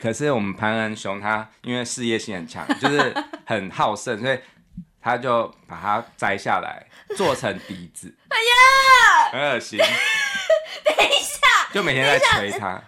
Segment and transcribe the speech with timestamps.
[0.00, 3.12] 可是我们潘恩雄他因为事业心很强， 就是
[3.44, 4.38] 很好胜，所以
[5.02, 6.86] 他就把它摘下来
[7.16, 8.14] 做成笛子。
[8.28, 9.76] 哎呀，很恶心。
[10.96, 11.40] 等一下，
[11.74, 12.80] 就每天在捶他。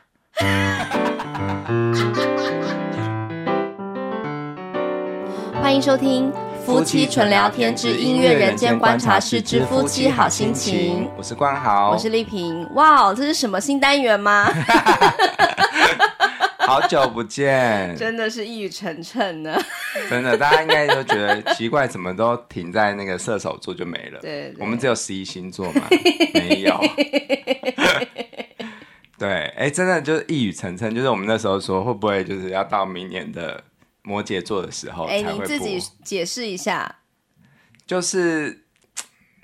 [5.60, 6.32] 欢迎收听。
[6.64, 12.68] 夫妻纯聊天之音乐人间观察室之夫妻好心情，我是关豪，我是丽萍。
[12.74, 14.48] 哇，这是什么新单元吗？
[16.70, 19.60] 好久不见，真的是一语成谶呢。
[20.08, 24.20] 真的，大家应该都觉得 奇怪，怎么都停在那个射手座就没了？
[24.20, 25.82] 对，对，我们只有十一星座嘛？
[26.32, 26.80] 没有。
[29.18, 33.64] 对，哎，真的就是一语成谶，就是我们那时候说会不会就是要到明年的。
[34.02, 37.00] 摩羯座的时候，哎，你自己解释一下。
[37.86, 38.59] 就是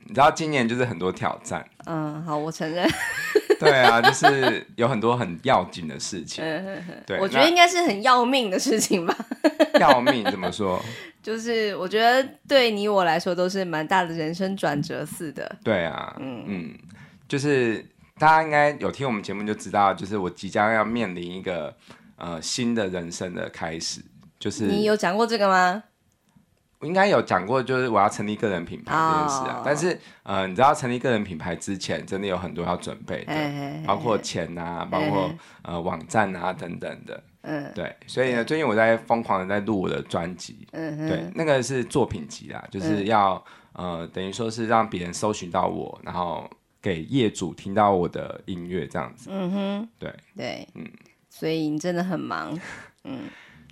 [0.09, 1.67] 你知道，今年就是很多挑战。
[1.87, 2.89] 嗯，好，我承认。
[3.59, 6.45] 对啊，就是有很多很要紧的事情。
[6.45, 9.17] 嗯，对，我觉得应该是很要命的事情吧。
[9.81, 10.83] 要命怎么说？
[11.23, 15.57] 就是我觉得对你我来说都是蛮大的人生转折似的。
[15.65, 16.75] 对啊，嗯嗯，
[17.27, 17.85] 就是
[18.19, 21.75] 大家应该有听我们节目就知道，就是我即将要面临一个
[22.17, 24.01] 呃新的人生的开始。
[24.39, 25.83] 就是你有讲过这个吗？
[26.79, 29.57] 我应该有讲过，就是我要成立个人品牌这件事啊。
[29.57, 29.63] Oh.
[29.65, 33.87] 但是，呃，你知道成立个人品牌之前，真的有很多要准备的，hey, hey, hey.
[33.87, 35.31] 包括钱啊，包括.
[35.63, 37.23] 呃网站啊等等的。
[37.43, 37.97] 嗯、uh.，对。
[38.07, 40.67] 所以呢，最近我在疯狂的在录我的专辑。
[40.73, 41.09] 嗯、uh -huh.
[41.09, 43.37] 对，那个是作品集啦，就是要、
[43.75, 43.83] uh.
[43.83, 46.49] 呃，等于说是让别人搜寻到我，然后
[46.81, 49.31] 给业主听到我的音乐这样子。
[49.33, 50.87] 嗯哼，对对，嗯。
[51.29, 52.59] 所以你真的很忙，
[53.05, 53.21] 嗯。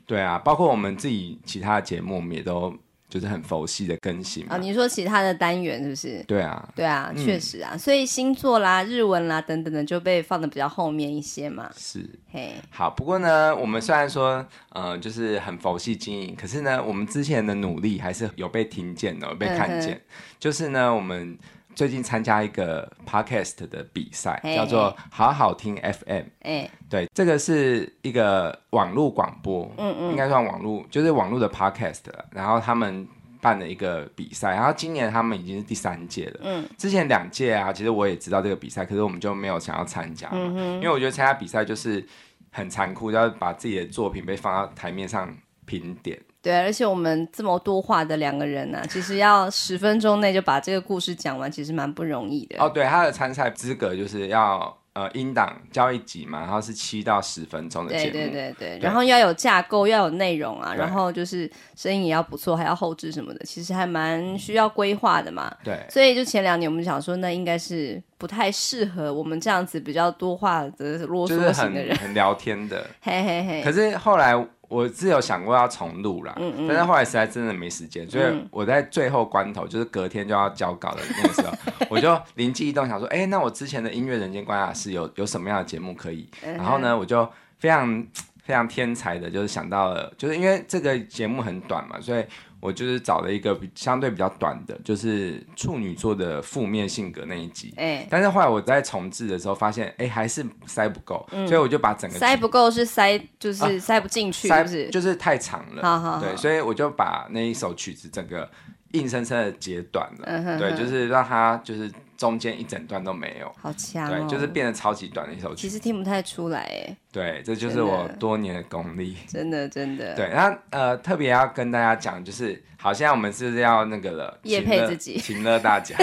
[0.06, 2.76] 对啊，包括我们自己其他的节目，我们也都
[3.14, 4.58] 就是很佛系的更新啊、哦。
[4.58, 6.20] 你说其他的单元是不是？
[6.24, 7.78] 对啊，对啊，嗯、确实啊。
[7.78, 11.70] 所以星座啦、日文啦等等的就被放的比较后面一些嘛。
[11.76, 12.90] 是，嘿，好。
[12.90, 19.92] 不过呢，我们虽然说呃就是很佛系经营，可是呢，我们之前的努力还是有被听见的，有被看见。
[19.92, 20.00] 嗯、
[20.40, 21.38] 就是呢，我们。
[21.74, 26.24] 最近参加一个 podcast 的比赛，叫做好好听 FM。
[26.40, 32.02] 哎，对，这个是一个网络广播，嗯嗯，应该算网络，就是网络的 podcast。
[32.30, 33.06] 然后他们
[33.40, 36.40] 办了一个比赛，然后今年他们已经是第三届了。
[36.42, 40.38] 嗯，之前两届啊，其实我也知道这个比赛，可是我们就没有想要参加嘛，
[40.76, 42.06] 因为我觉得参加比赛就是
[42.50, 46.18] 很残酷，要把自己的作品被放到台面上评点。
[46.44, 52.62] 对，而且我们这么多话的两个人呢、啊，其实要十分钟内就把这个故事讲完，其实蛮不容易的。
[52.62, 58.12] 哦，对，他的参赛资格就是要呃音档交一集嘛，然后是七到十分钟的节目。
[58.12, 65.50] 对对对对，然后要有架构，要有内容啊，然后就是声音也要不错，还要后置什么的，其实还蛮需要规划的嘛。
[65.64, 72.86] 对，所以就前两年我们想说，那应该是不太适合我们这样子比较多话的啰嗦型的人，就是、很，很聊天的。
[73.00, 73.62] 嘿嘿嘿。
[73.62, 74.46] 可是后来。
[74.68, 81.52] 我是有想过要重录啦，嗯嗯，但是后来实在真的没时间，所以我在最后关头，就是隔天就要交稿的那个时候，
[81.90, 86.28] 我就灵机一动，想说，哎、欸，那我之前的音乐人间观察室有有什么样的节目可以？
[86.42, 88.06] 然后呢，我就非常
[88.42, 92.24] 非常天才的，就是想到了，就是因为这个节目很短嘛，所以。
[92.64, 97.74] 我就是找了一个相对比较短的，就是处女座的负面性格那一集。
[97.76, 104.88] 哎、欸，但是后来我在重置的时候发现，哎、欸，还是塞不够、嗯，所以我就把整个塞不够是塞，就是塞不进去，是不是？
[104.88, 105.82] 就是太长了。
[105.82, 108.50] 好好好，对，所以我就把那一首曲子整个
[108.92, 110.24] 硬生生的截短了。
[110.24, 111.92] 嗯哼哼，对，就是让它就是。
[112.16, 115.62] 中间一整段都没有，好强、哦，对，就是变得超级短的一首曲。
[115.62, 120.14] 其实听不太出来，哎，对，这就是我多年的功力，真的真的。
[120.14, 125.96] 对，然后呃，特别要跟大家讲，就是好像我们是不是要那个了，业配自己， 请乐大家，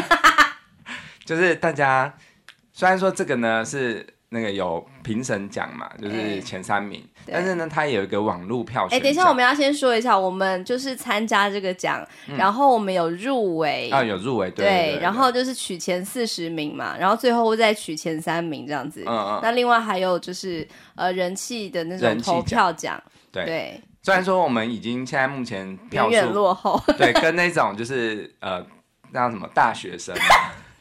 [1.26, 2.14] 就是大家
[2.72, 4.06] 虽然说这个呢是。
[4.34, 8.96] 那个有评审奖嘛，就是前三名，欸、但是呢，它有一个网络票选。
[8.96, 19.04] 哎、欸，等一下，我们要先说一下，我们就是参加这个奖、嗯，然后我们有入围啊，有入围，对，然后就是取前四十名嘛，然后最后会再取前三名这样子。
[19.06, 19.40] 嗯嗯。
[19.44, 23.02] 那另外还有就是呃人气的那种投票奖，
[23.32, 23.82] 对对。
[24.04, 28.66] 虽然说我们已经现在目前票数落后， 对，跟那种就是呃
[29.12, 30.16] 那什么大学生。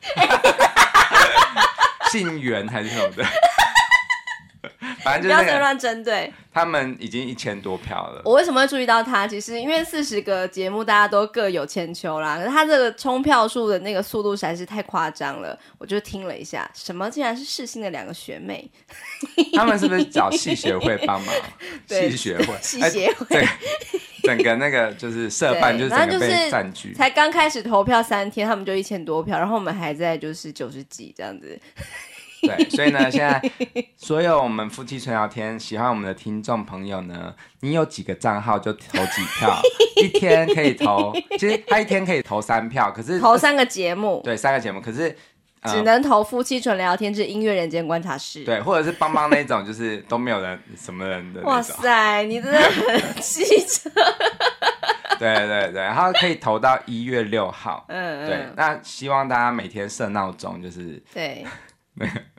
[2.11, 3.23] 姓袁还是什么的，
[5.05, 6.33] 反正就是不要乱针对。
[6.53, 8.23] 他们已经一千多票了。
[8.25, 9.27] 我为什么会注意到他？
[9.27, 15.57] 其实因为四十个节目大家都各有千秋啦，可是他这个冲票数的那个速度实在是太夸张了。
[15.79, 18.69] 我就听了一下，什么竟然是世新的两个学妹？
[19.55, 21.35] 他们是不是找系学会帮忙？
[21.87, 23.27] 系学会，系学会。
[23.29, 23.47] 对
[24.23, 26.93] 整个那个就是社办，就是整个被占据。
[26.93, 31.59] 才刚开始投票三天，他们就一千多票，然后我们还在就是九十几这样子。
[32.43, 33.43] 对，所以呢，现在
[33.97, 39.61] 所有我们夫妻纯聊天喜欢我们的听众朋友呢，你有几个账号就投几票，
[40.03, 45.17] 一天可以投，其实他一天可以投三票，可是投三个节目，对，三个节目，可是。
[45.65, 51.43] 只能投夫妻纯聊天之音乐人间观察室，对，或者是帮帮那种，就是都没有人什么人的。
[51.43, 53.91] 哇塞，你真的很机车。
[55.21, 57.85] 对对对，然后可以投到一月六号。
[57.89, 58.27] 嗯嗯。
[58.27, 61.45] 对，那希望大家每天设闹钟，就是对，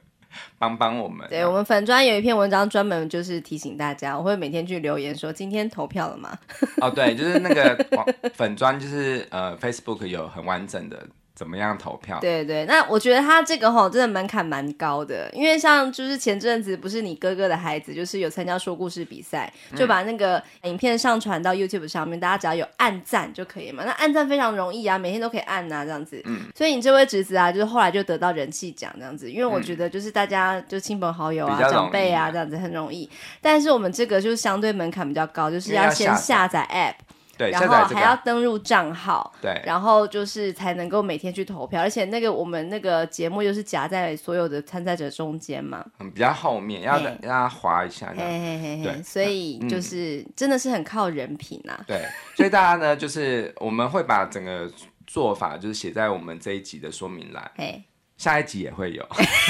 [0.62, 1.28] 帮帮我们。
[1.28, 6.38] 对，我们粉专有一篇文章专门就是提醒大家，我会每天去留言说今天投票了吗？
[6.80, 7.76] 哦，对，就是那个
[8.36, 11.08] 粉专，就是呃，Facebook 有很完整的。
[11.42, 12.20] 怎么样投票？
[12.22, 23.84] 对对，那我觉得他这个吼真的门槛蛮高的，因为像就是前阵子不是你哥哥的孩子，就是有参加说故事比赛，就把那个影片上传到 YouTube 上面，大家只要有按赞就可以嘛。
[23.84, 26.22] 那按赞非常容易啊，每天都可以按呐、啊，这样子。
[26.26, 26.42] 嗯。
[26.56, 33.10] 所以你这位侄子啊，就是后来就得到人气奖这样子，因为我觉得就是大家就亲朋好友啊、长辈啊这样子很容易，
[33.42, 37.02] 但是我们这个就是相对门槛比较高，就是要先下载 App。
[37.42, 51.84] 对，然后还要登入账号，对，然后就是才能够每天去投票，而且那个我们那个节目又是夹在所有的参赛者中间嘛，嗯，比较后面，要让他滑一下，嘿嘿嘿，对，所以就是、嗯、真的是很靠人品啊。
[51.88, 52.06] 对，
[52.36, 54.72] 所以大家呢，就是我们会把整个
[55.08, 57.84] 做法就是写在我们这一集的说明栏，哎，
[58.18, 59.04] 下一集也会有，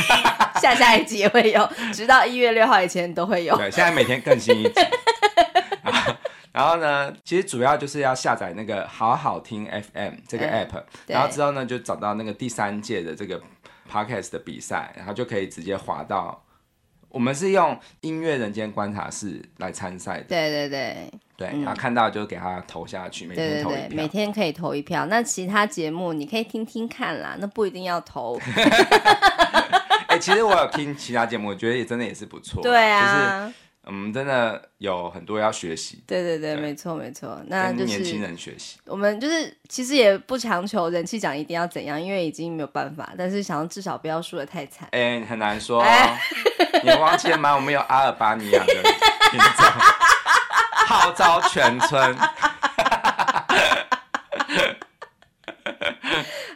[0.62, 3.54] 下下一集也会有，直到一月六号以前都会有。
[3.58, 4.72] 对，现在每天更新一集。
[6.52, 13.42] 然后呢，其实主要就是要下载那个好好听 FM 这个 app，、嗯、然后之后呢就找到那个第三届的这个
[13.90, 16.44] podcast 的比赛，然后就可以直接滑到。
[17.10, 20.24] 我们是用音乐人间观察室来参赛的。
[20.30, 23.82] 对对对对，然后看到就给他投下去，每天投一票。
[23.82, 25.06] 对对对，每天可以投一票。
[25.08, 28.40] 那其他节目你可以听听看啦，那不一定要投。
[30.08, 32.64] 哎、欸，其实我有听其他节目，我觉得也真的也是不错。
[32.64, 33.42] 对啊。
[33.46, 36.04] 就是我们真的有很多要学习。
[36.06, 38.78] 对对对，对没错没错，那就是年轻人学习。
[38.86, 43.12] 我们就是其实也不强求人气奖一定要怎样，因为已经没有办法。
[43.18, 44.88] 但是想要至少不要输的太惨。
[44.92, 45.88] 哎、欸，很难说、哦。
[46.84, 47.56] 你忘记了吗？
[47.56, 48.74] 我们有阿尔巴尼亚的
[49.32, 49.66] 听众，
[50.86, 52.16] 号召全村。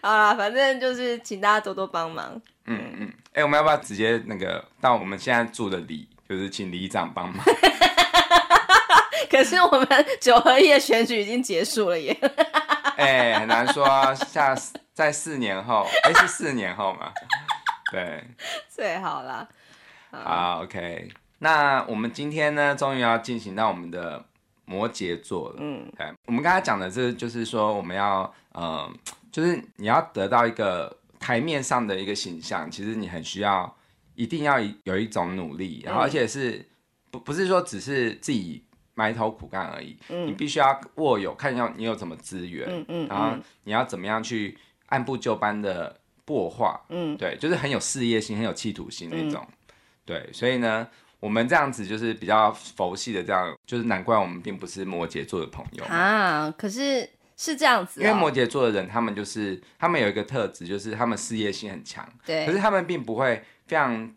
[0.01, 2.39] 好啦，反正就是请大家多多帮忙。
[2.66, 3.13] 嗯嗯。
[3.33, 6.07] 哎、欸，我们要不要直接那个到我们现在住的里？
[6.27, 7.45] 就是请里长帮忙，
[9.30, 9.88] 可是我们
[10.19, 12.18] 九合一的选举已经结束了耶。
[12.98, 14.56] 哎、欸，很难说啊，下
[14.94, 17.12] 在四年后，哎、欸，是四年后嘛？
[17.92, 18.24] 对，
[18.68, 19.48] 最好了。
[20.10, 21.10] 好，好，OK。
[21.39, 24.24] 那我们今天呢，终于要进行到我们的
[24.66, 25.57] 摩羯座了。
[25.60, 28.89] 嗯，对，我们刚才讲的是，就是说我们要，呃，
[29.31, 33.72] 就是你要得到一个台面上的一个形象，其实你很需要。
[34.15, 36.65] 一定要有一种努力，然后而且是
[37.12, 38.63] 不不是说只是自己
[38.94, 44.57] 埋头苦干而已，嗯、你必须要握有看要你有什么资源，嗯嗯、然后你要怎么样去
[44.88, 49.73] 按部就班的擘画，嗯，对，就是很有事业心、很有企图心那种，嗯、
[50.06, 50.88] 对，所以呢，
[51.19, 55.83] 我们这样子就是比较佛系的这样，就是难怪我们并不是摩羯座的朋友。
[55.85, 63.44] 啊，可是是这样子、哦，因为摩羯座的人他们就是他们有一个特质，就是他们事业心很强，对，可是他们并不会。
[63.67, 64.09] 非常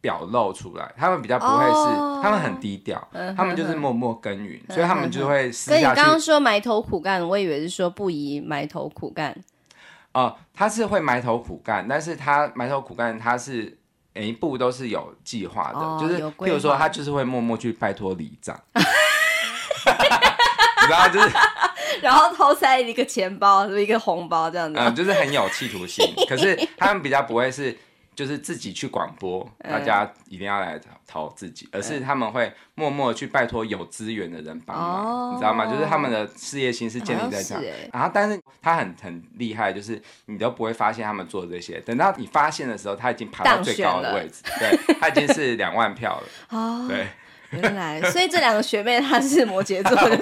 [0.00, 9.32] 表露出来，他们比较不会是，oh, 他们很低调，嗯、他们就是默默耕耘，嗯、所以他们就会私下你刚刚说埋头苦干，我以为是说不宜埋头苦干。
[10.12, 13.76] 哦、呃，他是会埋头苦干，但是他埋头苦干，他是
[14.12, 18.56] 每一步都是有计划的，oh, 就是譬如说他就是会默默去拜托里长，
[20.88, 21.36] 然后就是，
[22.00, 27.76] 然后偷塞一个钱包，一个红包这样子，嗯，就是很有企图心，可是他们比较不会是。
[28.16, 35.66] 就是自己去广播，大家一定要来投自己，而是他们会默默去拜托有资源的人帮忙，你知道吗？
[35.66, 37.62] 就是他们的事业心是建立在这样。
[37.92, 46.58] 然后，但是他很很厉害，就是你都不会发现他们做这些，等到你发现的时候，他已经爬到最高的位置，对，他已经是 两万票了。
[46.58, 47.06] 哦，对，
[47.50, 50.16] 原来，所以这两个学妹她是摩羯座 的，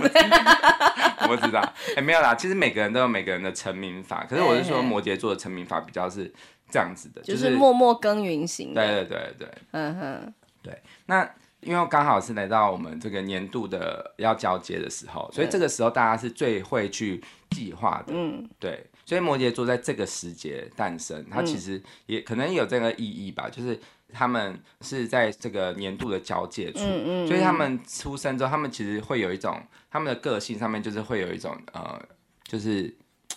[1.21, 1.61] 我不知道，
[1.95, 6.33] 哎，没有啦，其实每个人都有每个人的成名法，可是我是说摩羯座的成名法比较是。
[6.75, 8.85] 这样子的，就是默默耕耘型的。
[8.85, 10.77] 对对对对，嗯哼，对。
[11.07, 11.23] 那
[11.61, 18.13] 因为刚好是来到我们这个年度的要交接的时候，所以这个时候大家是最会去计划的。
[18.13, 18.85] 嗯，对。
[19.07, 23.79] 所以摩羯座在这个时节诞生，它其实也可能有这个意义吧，就是
[24.13, 29.63] 他们是在这个年度的交界处，嗯嗯，所以他们出生之后，他们其实会有一种
[29.93, 32.03] 他们的个性上面就是会有一种呃，
[32.43, 32.93] 就是。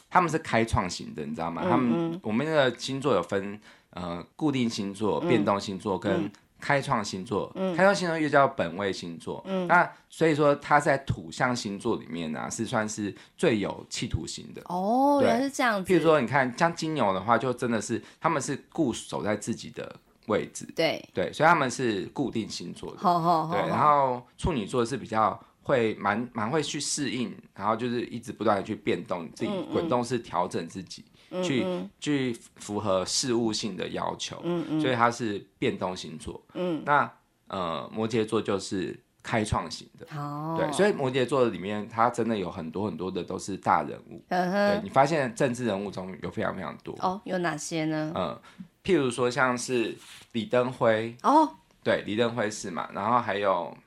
[0.09, 1.61] 他们是开创型的，你知道吗？
[1.63, 3.59] 嗯嗯，他们我们那个星座有分
[3.91, 7.51] 呃固定星座、变动星座跟开创星座。
[7.55, 9.43] 嗯，开创星座又叫本位星座。
[9.45, 14.61] 嗯，那所以说它在土象星座里面呢、啊，是算是最有企图心的。
[14.65, 15.93] 哦，原来是这样子。
[15.93, 19.95] 譬如说，你看像金牛的话，就真的是他们是固守在自己的
[20.27, 20.65] 位置。
[20.75, 22.97] 对对，所以他们是固定星座的。
[22.97, 23.53] 好好好。
[23.53, 25.39] 对，然后处女座是比较。
[25.67, 31.65] 会蛮蛮会去适应，然后就是一直不断的去变动，自己滚动式调整自己，嗯嗯去
[31.99, 36.41] 去符合事物性的要求，嗯嗯所以它是变动星座。
[36.53, 37.11] 嗯，那
[37.49, 44.23] 呃摩羯座就是开创型的，哦、对，所以摩羯座里面它真的有很多很多的都是大人物。
[44.29, 48.13] 对，你发现政治人物中有非常非常多哦，有哪些呢？
[48.15, 48.39] 嗯，
[48.85, 49.93] 譬如说像是
[50.31, 51.49] 李登辉哦，
[51.83, 53.77] 对，李登辉是嘛，然后还有。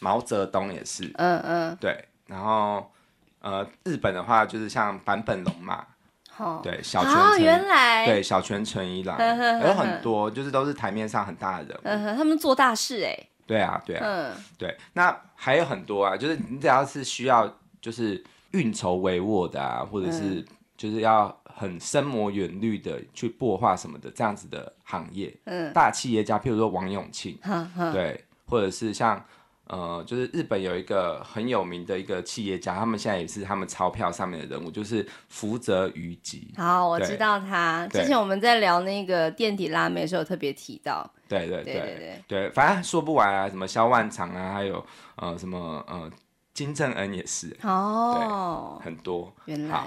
[0.00, 2.90] 毛泽东也是，嗯嗯，对，然后
[3.40, 5.86] 呃，日本的话就是像坂本龙马，
[6.38, 8.06] 哦、对，小泉原来。
[8.06, 9.18] 对，小泉纯一郎，
[9.62, 20.42] 有很多，就是都是台面上很大的人物，嗯，他们做大事哎，对啊，对啊，嗯，对，那还有很多啊，就是你只要是需要就是运筹帷幄的啊，或者是
[20.78, 27.38] 就是要很深谋远虑的去擘画什么的这样子的行业，嗯，大企业家，譬如说王永庆，
[27.92, 29.22] 对，或者是像。
[29.72, 36.52] 呃，就是日本有一个很有名的一个企业家，他们现在也是他们钞票上面的人物，就是福泽谕吉。
[36.56, 37.86] 好，我知道他。
[37.86, 41.08] 之前我们在聊那个垫底拉美的时候，特别提到。
[41.28, 44.84] 对对对对对，对，反正说不完啊，什么萧万长啊，还有
[45.14, 46.10] 呃什么呃
[46.52, 47.56] 金正恩也是。
[47.62, 48.76] 哦。
[48.80, 49.32] 对，很多。
[49.44, 49.84] 原来。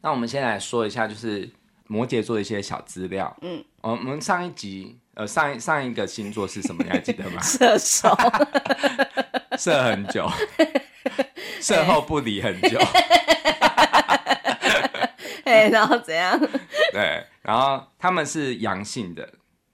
[0.00, 1.46] 那我们先来说一下，就是
[1.86, 3.36] 摩羯座的一些小资料。
[3.42, 3.62] 嗯。
[3.82, 4.98] 我们上一集。
[5.20, 6.82] 呃，上一上一个星座是什么？
[6.82, 7.38] 你还记得吗？
[7.44, 8.16] 射手，
[9.58, 10.26] 射很久，
[11.60, 12.80] 射后不理很久。
[15.44, 16.40] 哎，然后怎样？
[16.92, 19.28] 对，然后他们是阳性的，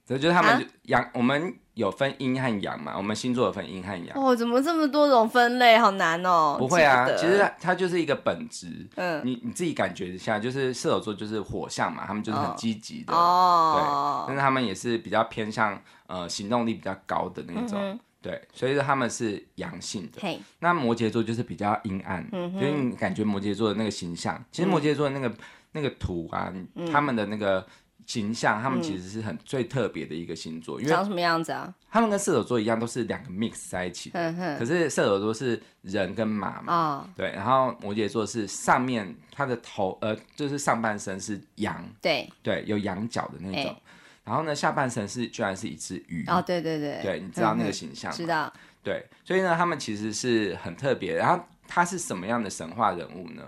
[0.05, 1.11] 这就是他们阳、啊。
[1.15, 2.95] 我们有分阴和阳嘛？
[2.97, 4.18] 我们星座有分阴和阳。
[4.18, 5.76] 哦，怎么这么多种分类？
[5.76, 6.56] 好难哦。
[6.59, 8.88] 不会啊，其实它就是一个本质。
[8.95, 13.12] 嗯，你你自己感觉一下，就是射手座就是火象嘛，他们就是很积极的。
[13.12, 14.25] 哦。
[14.26, 17.78] 对，但是他们也是比较偏向呃行动力比较高的那种。
[17.78, 20.23] 嗯、对，所以说他们是阳性的。
[20.23, 20.40] 嘿。
[20.61, 25.37] 那摩羯座就是比较阴暗，嗯，所以你感觉摩羯座的那个形象，其实摩羯座的那个、嗯、
[25.73, 26.50] 那个图啊，
[26.90, 27.66] 他们的那个。
[28.07, 31.75] 形象，他们其实是很最特别的一个星座，因为长什么样子啊？
[31.91, 34.57] 他们跟射手座一样，都是两个 mix 在一起的。
[34.59, 37.33] 可是射手座是人跟马嘛，对。
[37.33, 43.77] 然后摩羯座是上面他的头，呃，就是上半身是羊，对对，有羊角的那种。
[44.25, 46.25] 然后呢，下半身是居然是一只鱼。
[46.29, 48.17] 哦，对对对，对，你知道那个形象吗？
[48.17, 48.53] 知道。
[48.85, 51.17] 对，所以呢，他们其实是很特别。
[51.17, 53.43] 然后他是什么样的神话人物呢？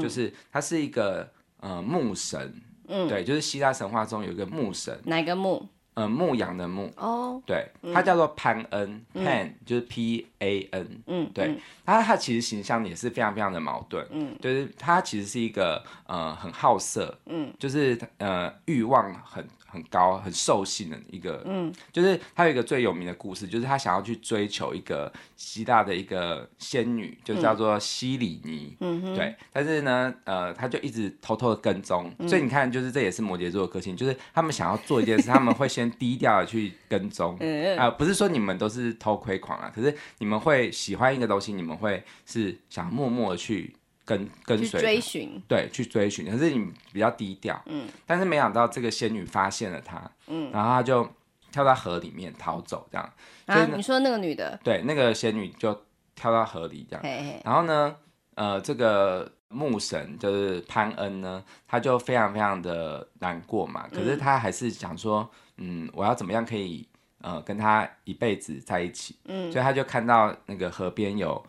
[0.00, 2.60] 就是他是一个呃牧神。
[2.88, 5.66] 嗯，对，就是希腊神话中有一个牧神，哪个牧？
[5.94, 6.90] 呃，牧羊的牧。
[6.96, 11.02] 哦，对，他叫做潘恩，Pan 就是 P A N。
[11.06, 14.06] 嗯，对，他他其实形象也是非常非常的矛盾。
[14.10, 19.46] 嗯，就是他其实是一个呃很好色，嗯，就是呃欲望很。
[19.72, 29.34] 很高、很兽性的一个，嗯，就是他有一个最有名的故事，就是他想要去追求一个希腊的一个仙女，就叫做西里尼，嗯，对。
[29.50, 37.38] 但是呢，呃，他就一直偷偷的跟踪，嗯、所以你看，就是这也是摩羯座的个性，就是他们想要做一件事， 他们会先低调的去跟踪，
[37.78, 43.74] 啊、不是说你们都是偷窥狂啊，可是你们会喜欢一个东西，你们会是想默默的去。
[44.04, 51.08] 跟跟随追寻，对，去追寻，可是你比较低调，嗯，但是没想到这个仙女发现了他，嗯，然后他就
[51.52, 53.12] 跳到河里面逃走，这样。
[53.46, 54.58] 啊，你说那个女的？
[54.64, 55.72] 对，那个仙女就
[56.16, 57.94] 跳到河里这样，嘿嘿，然后呢，
[58.34, 66.88] 呃，这个牧神就是潘恩呢，他就非常非常的难过嘛，可是他还是想说，嗯，我要怎么样可以
[67.20, 71.40] 呃跟他一辈子在一起，嗯，所以他就看到那个河边有。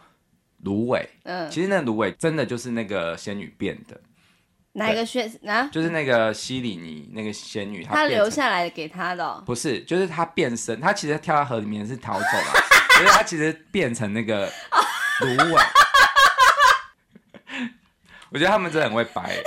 [0.63, 3.99] 芦苇，嗯，其实那芦苇真的就是那个仙女变的，
[4.73, 5.69] 哪一个仙啊？
[5.71, 12.53] 就是那个西里尼那个仙女，她留下来给他的、哦，不是，就是她变身，她其实跳到河里面是逃走了，
[12.97, 14.51] 所 以她其实变成那个
[15.19, 15.61] 芦苇。
[18.31, 19.37] 我觉得他们真的很会掰。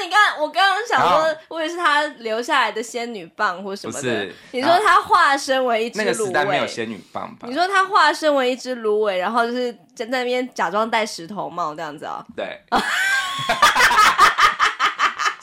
[0.00, 4.00] 那你刚，我刚刚想说，我以为是他留下来的仙女棒或什么的。
[4.00, 6.04] 不是，你说他化身为一只芦苇。
[6.04, 7.46] 那个时代没有仙女棒吧？
[7.46, 12.24] 你说他化身为一只芦苇，然后就是在那边假装戴石头帽这样子哦。
[12.34, 12.58] 对。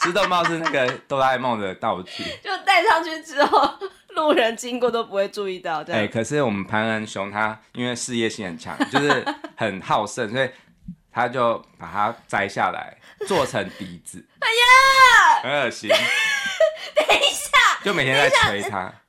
[0.01, 2.23] 石头帽是那个哆啦 A 梦的道具。
[2.41, 3.71] 就戴上去之后，
[4.09, 5.83] 路人经过都不会注意到。
[5.83, 5.93] 对。
[5.93, 9.23] 哎，可是我们潘恩雄他因为事业心很强，就是
[9.55, 10.49] 很好胜，所以
[11.11, 12.97] 他就把它摘下来。
[13.25, 15.89] 做成笛子，哎呀，很恶心。
[17.07, 17.49] 等一下，
[17.83, 18.93] 就每天在捶他。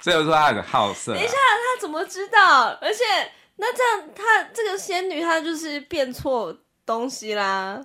[0.00, 1.14] 所以我说他很好色。
[1.14, 2.68] 等一下，他怎么知道？
[2.80, 3.02] 而且
[3.56, 7.84] 那这样，他这个仙女，她就是变错东西啦。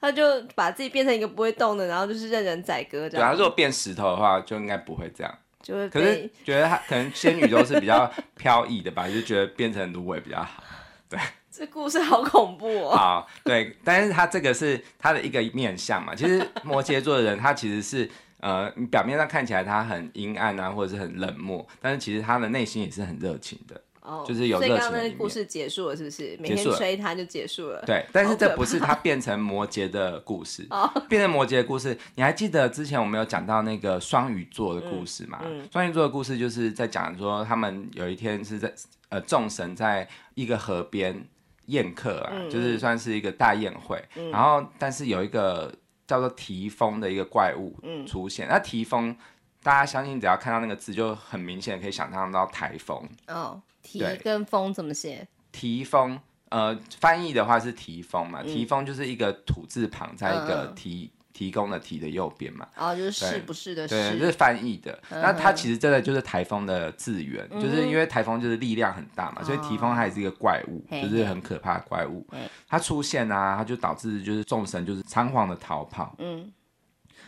[0.00, 3.22] 他就把自己变成一个不会动的，然后就是任人宰割这样。
[3.26, 5.38] 对啊，如果变石头的话，就应该不会这样。
[5.64, 5.88] 就会。
[5.88, 10.62] 可是觉得他可能仙女都是比较 飘逸的吧，就觉得变成芦苇比较好。
[11.08, 11.18] 对。
[11.56, 12.96] 这故事好恐怖哦。
[12.96, 16.12] 好，对，但是他这个是他的一个面相嘛。
[16.12, 23.80] 其实摩羯座的人，他其实是呃，表面上看起来他很阴暗啊，或者是很冷漠，但是其实他的内心也是很热情的。
[24.04, 24.76] 哦，就是有热情。
[24.76, 26.36] 所以刚刚那个故事结束了，是不是？
[26.38, 27.82] 每天催他就结束了。
[27.86, 30.66] 对，但是这不是他变成摩羯的故事。
[30.68, 35.40] 哦， 变成摩羯的故事，你还记得之前我们有讲到那个双鱼座的故事吗？
[35.42, 38.70] 嗯，双鱼座的故事就是在讲说，他们有一天是在
[39.08, 41.26] 呃众神在一个河边
[41.66, 43.98] 宴客啊，嗯，就是算是一个大宴会。
[44.16, 45.74] 嗯，然后，但是有一个
[46.06, 47.74] 叫做提丰的一个怪物
[48.06, 48.46] 出现。
[48.46, 49.16] 嗯，那提丰，
[49.62, 53.02] 大家相信只要看到那个字，就很明显可以想象到台风。
[53.28, 53.62] 哦。
[53.84, 55.28] 提跟风怎么写？
[55.52, 58.40] 提风，呃，翻译的话是提风嘛？
[58.42, 62.66] 嗯、提风就是一个土字旁，在一个提、嗯、提供的提的右边嘛。
[62.76, 64.92] 哦，就是是不是的是，对，就是翻译的。
[65.10, 72.26] 嗯、那它其实真的就是台风的字源，嗯、就是因为台风就是力量很大嘛，嗯、所以提风它也是一个怪物，哦、就是很可怕的怪物。
[72.66, 76.16] 它出现啊，它就导致就是众神就是仓皇的逃跑。
[76.18, 76.52] 嗯，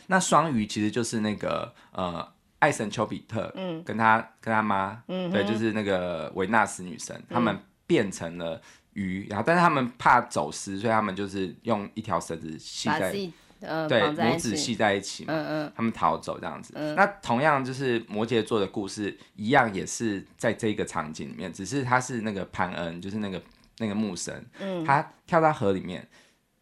[0.08, 2.34] 那双鱼其实就是那个呃。
[2.58, 8.60] 爱神丘比特，嗯，跟他跟他妈，嗯，对，就是那个维纳斯女神，嗯、他们变成了
[8.94, 13.14] 鱼，然后但是他们怕走失，所以他们就是用一条绳子系在，
[13.60, 16.72] 呃、对，母子系在一起嘛，嗯嗯，他们逃走这样子。
[16.76, 23.42] 嗯、那同样就是摩羯座的故事一样，也是在这个场景里面，只是他是那个潘恩，就是那个
[23.78, 26.08] 那个牧神，嗯，他跳到河里面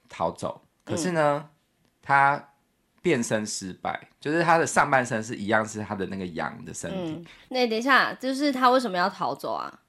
[0.08, 1.50] 逃走，可是呢，嗯、
[2.02, 2.48] 他。
[3.04, 7.12] 变身失败，就是他的上半身是一样，是他的那个羊的身体。
[7.12, 9.80] 嗯、那等一下，就是他为什么要逃走啊？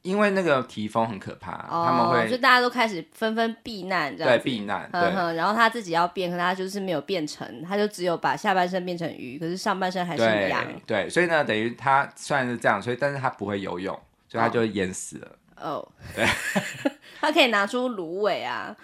[0.00, 4.88] 因为那个提风很可怕，哦、他们会就大家都开始纷纷避难，这样对避难。
[4.90, 10.64] 对呵呵，然后他自己要变，可他就是没有变成，他就只有把下半身变成鱼，可是上半身还是羊。
[10.86, 13.94] 对，对，所以呢，等于他虽然是这样，所以但是他不会游泳，
[14.26, 15.36] 所以他就淹死了。
[15.56, 15.86] 哦，
[16.16, 16.26] 对。
[17.20, 18.74] 他可以拿出芦苇啊，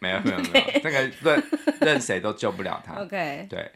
[0.00, 0.80] 没有没有没有，没有 Okay.
[0.82, 1.44] 那个任
[1.80, 2.94] 任谁都救不了他。
[2.94, 3.70] OK，对，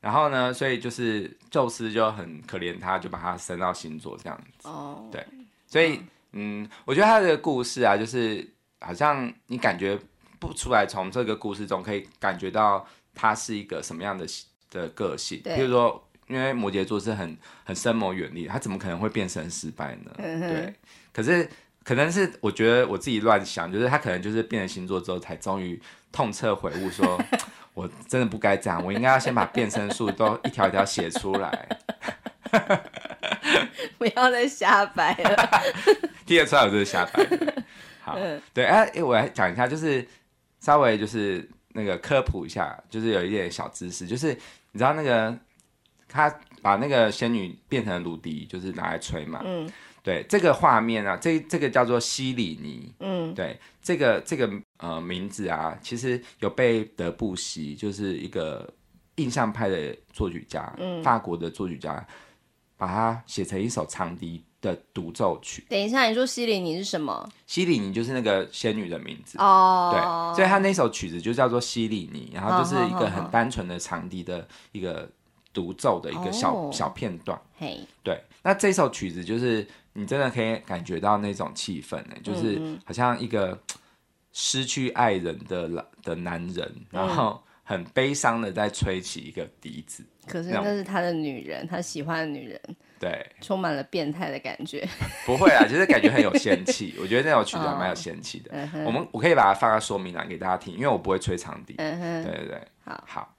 [0.00, 4.68] 然后呢，所以就是宙斯就很可怜他，就把他升到星座这样子。
[4.68, 5.12] 哦，oh.
[5.12, 5.24] 对，
[5.68, 6.00] 所以
[6.32, 8.44] 嗯，我觉得他的故事啊，就是
[8.80, 9.96] 好像你感觉
[10.40, 14.26] 不出来，从这个故事中可以感觉到他是一个什么样的
[14.70, 15.40] 的个性。
[15.44, 20.10] 对，比如说，因为摩羯座是很很深谋远虑，他怎么可能会变身失败呢？
[20.18, 20.74] 嗯、对，
[21.12, 21.48] 可是。
[21.84, 27.22] 可能是我觉得我自己乱想，就是他可能就是变了星座之后，才终于痛彻悔悟，说
[27.74, 31.68] 我真的不该这样，我应该要先把变身术都一条一条写出来。
[33.98, 35.50] 不要再瞎掰了，
[36.24, 37.22] 听得出来我就是瞎掰。
[38.00, 38.18] 好，
[38.54, 40.06] 对，哎、啊，我来讲一下，就是
[40.60, 44.28] 稍微就是那个科普一下，就是有一点小知识，就是
[44.72, 45.36] 你知道那个
[46.08, 49.42] 他把那个仙女变成芦笛，就是拿来吹嘛。
[49.44, 49.70] 嗯。
[50.04, 58.70] 对这个画面啊，这这个叫做西里尼，嗯，对，这个这个呃名字啊，其实有被德布西，就是一个
[59.14, 62.06] 印象派的作曲家，嗯，法国的作曲家，
[62.76, 65.64] 把它写成一首长笛的独奏曲。
[65.70, 67.26] 等一下，你说西里尼是什么？
[67.46, 75.10] 西里尼就是那个仙女的名字哦，对，所以他那首曲子就叫做西里尼，然后就是一个很单纯的长笛的一个
[75.54, 79.66] 独奏的一个小、哦、小片段，嘿，对，那这首曲子就是。
[79.96, 83.56] 你真的可以感觉到那种气氛呢，就是好像一个
[84.32, 90.04] 失去爱人的的男人，嗯、然后很悲伤的在吹起一个笛子。
[90.26, 92.60] 可是那是他的女人，他喜欢的女人，
[92.98, 94.84] 对，充满了变态的感觉。
[95.24, 96.94] 不会啊，就是感觉很有仙气。
[97.00, 98.50] 我觉得那首曲子还蛮有仙气的。
[98.52, 101.76] 哦、我们我可以把它放在说明栏给大家听，因为我不会吹长笛。
[101.78, 103.33] 嗯哼，对对对，好好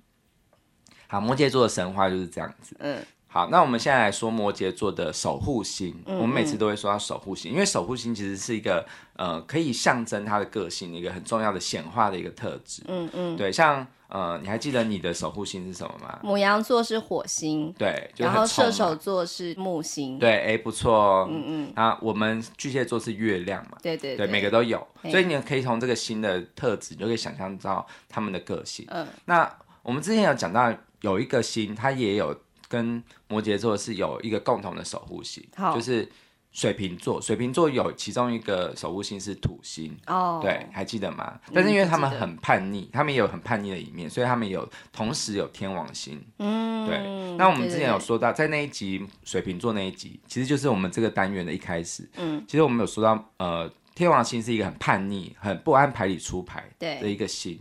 [1.08, 2.76] 好，摩羯座的神话就是这样子。
[2.80, 2.98] 嗯。
[3.28, 5.94] 好，那我们现在来说摩羯座的守护星。
[6.06, 8.86] 嗯嗯，我们每次都会说到守护星，因为守护星其实是一个
[9.18, 12.82] 呃，可以象征他的个性的一个很重要的显化的一个特质。
[12.88, 16.18] 嗯嗯，对，像呃，你还记得你的守护星是什么吗？
[16.24, 21.28] 母羊座是火星，对，然后射手座是木星，对，哎，不错哦。
[21.30, 23.78] 嗯嗯，啊，我们巨蟹座是月亮嘛？
[23.82, 28.86] 对对对，对，每个都有，所以你可以从这个星的特质，你就可以想象到他们的个性。
[28.88, 29.52] 嗯，那
[29.86, 32.38] 我们之前有讲到有一个星，它也有。
[32.68, 35.42] 跟摩羯座是有一个共同的守护星，
[35.76, 36.10] 就是
[36.52, 41.40] 水瓶座，水瓶座有其中一个守护星是土星哦，对，还记得吗？
[41.54, 46.20] 但是因为他们很叛逆，他们也有很叛逆的一面，所以他们有同时有天王星。
[46.40, 46.98] 嗯，对。
[47.38, 52.10] 那我们之前有说到，在那一集水瓶座那一集，其实就是我们这个单元的一开始。
[52.18, 57.58] 嗯，其实我们有说到，呃，天王星是一个很叛逆、很不按牌理出牌的一个星。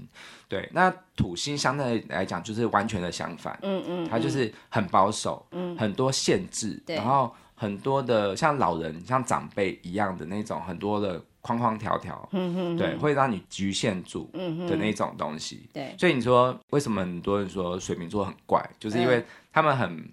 [0.49, 3.59] 对，对，那土星相对来讲就是完全的相反。
[3.63, 7.35] 嗯嗯，它就是很保守，嗯，很多限制，然后。
[7.57, 15.71] 很多的像老人、像长辈一样的那种，很多的框框条条，嗯哼，对，会让你局限住的那种东西。
[15.73, 20.11] 对，所以你说为什么很多人说水瓶座很怪，就是因为他们很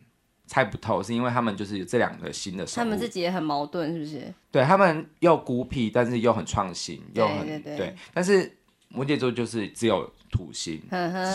[0.51, 2.65] 猜不透，是因为他们就是有这两个新的。
[2.65, 4.33] 他们自己也很矛盾，是不是？
[4.51, 7.95] 对，他们又孤僻，但是又很创新，又很对，对，对。
[8.13, 8.53] 但是
[8.89, 10.77] 摩羯座就是只有土星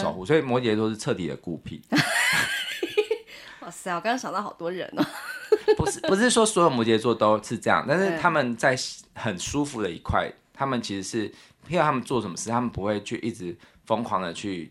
[0.02, 1.80] 守护，所以摩羯座是彻底的孤僻。
[3.60, 5.06] 哇塞，我刚刚想到好多人哦。
[5.78, 8.76] 不是不是说所有摩羯座都是这样，但是他们在
[9.14, 11.30] 很舒服的一块，他们其实是，
[11.66, 14.70] 譬如他们做什么事，他们不会去一直疯狂的去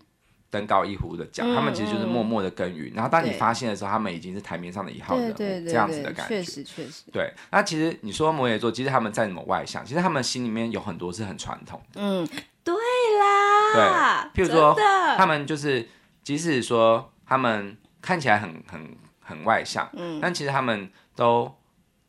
[0.55, 2.91] 登高一呼的讲，嗯、他们其实就是默默的耕耘。
[2.93, 6.37] 然后当你发现的时候，他们已经是台面上的一号人物，这样子的感觉。
[6.37, 7.03] 确实确实。
[7.11, 12.01] 对，那其实你说摩羯座，其实他们再怎么外向，其实他们心里面有很多是很传统的。
[12.01, 12.27] 嗯，
[12.63, 12.73] 对
[13.19, 14.31] 啦。
[14.33, 14.73] 对，譬如说
[15.17, 15.87] 他们就是，
[16.23, 18.95] 即使说他们看起来很很。
[19.27, 21.51] 很外向，嗯，但其实他们都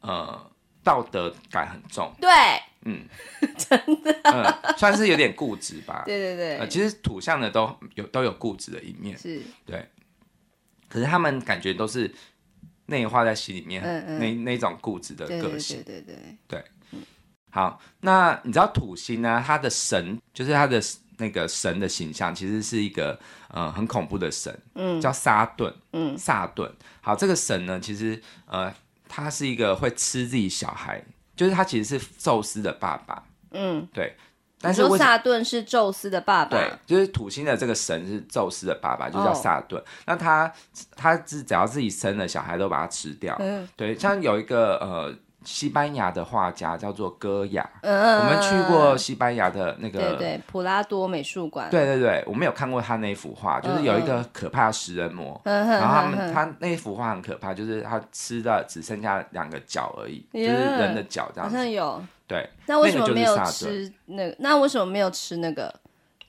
[0.02, 0.38] 呃
[0.84, 2.28] 道德感很重，对，
[2.86, 3.04] 嗯，
[3.58, 9.88] 真的，嗯，算是有点固执吧， 对对对，呃，其实土象的都有都有固执的一面，是，对，
[10.88, 12.12] 可是他们感觉都是
[12.86, 16.16] 内化在心里面，嗯嗯，那那种固执的个性，对对对
[16.48, 17.00] 对，对，
[17.50, 19.42] 好，那你知道土星呢？
[19.44, 20.80] 它的神就是它的。
[21.18, 23.18] 那个神的形象其实是一个
[23.48, 26.70] 呃很恐怖的神，嗯，叫撒顿，嗯，萨顿。
[27.00, 28.70] 好，这个神呢，其实呃
[29.08, 31.02] 他是一个会吃自己小孩，
[31.36, 33.22] 就是他其实是宙斯的爸爸，
[33.52, 34.16] 嗯，对。
[34.58, 39.80] 但是说撒顿是宙斯的爸爸，对，就是土星的这个神是宙斯的爸爸，就叫萨顿。
[39.80, 40.52] 哦、那他
[40.96, 43.96] 他是只要自己生了小孩都把他吃掉，嗯，对。
[43.96, 45.14] 像有一个呃。
[45.46, 64.36] 西班牙的画家叫做戈雅，嗯，我们去过西班牙的那个，对对，普拉多美术馆，对对对，我们有看过他那幅画，就是有一个可怕的食人魔，嗯、然后他们他那幅画很可怕，就是他吃的只剩下两个脚而已，嗯、就是人的脚这样子，好像有，对，那为什么没有吃那个？
[64.40, 65.72] 那为什么没有吃那个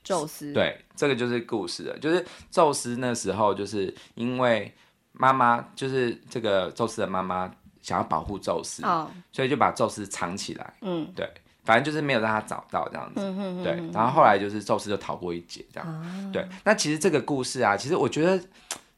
[0.04, 0.52] 宙斯？
[0.52, 4.72] 对，这个就是故事了，就是宙斯那时候就是因为
[5.10, 7.52] 妈妈，就是这个宙斯的妈妈。
[7.82, 9.06] 想要保护宙斯，oh.
[9.32, 10.74] 所以就把宙斯藏起来。
[10.80, 11.28] 嗯，对，
[11.64, 13.20] 反正就是没有让他找到这样子。
[13.20, 13.62] 嗯哼哼。
[13.64, 15.86] 对，然后后来就是宙斯就逃过一劫这样。
[15.86, 16.32] Oh.
[16.32, 18.42] 对，那其实这个故事啊，其实我觉得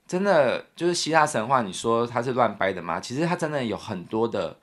[0.07, 3.01] 真的就是希腊神话，你说它是乱掰的吗？
[3.01, 4.57] 其实它真的有很多的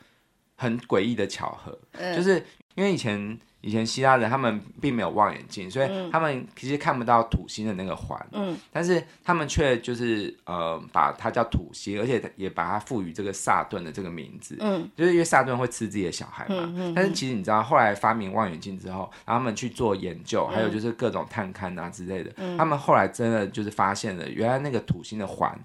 [0.56, 3.40] 很诡异的巧合，嗯、就是因为以前。
[3.62, 25.60] 以前希腊人他们并没有望远镜，所以他们其实看不到土星的那个环，嗯，但是他们却就是呃把它叫土星，而且也把它赋予这个萨顿的这个名字，嗯，就是因为萨顿会吃自己的小孩嘛，嗯嗯嗯，但是其实你知道后来发明望远镜之后，然后他们去做研究，还有就是各种探勘啊之类的，嗯，他们后来真的就是发现了，原来那个土星的环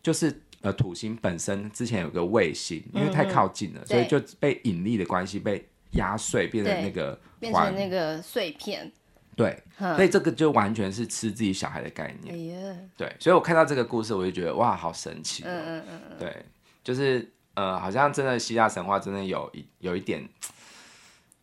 [0.00, 5.66] 就是呃土星本身之前有个卫星，因为太靠近了，嗯嗯，所以就被引力的关系被。
[5.92, 8.92] 压碎变成那个，变成那个碎片，
[9.36, 12.34] 对，所以这个就完全是吃自己小孩的概念。
[12.58, 15.42] 哎，对，所以我看到这个故事，我就觉得哇，好神奇。
[15.46, 16.44] 嗯嗯嗯对，
[16.82, 20.28] 就是呃，好像真的希腊神话真的有一有一点，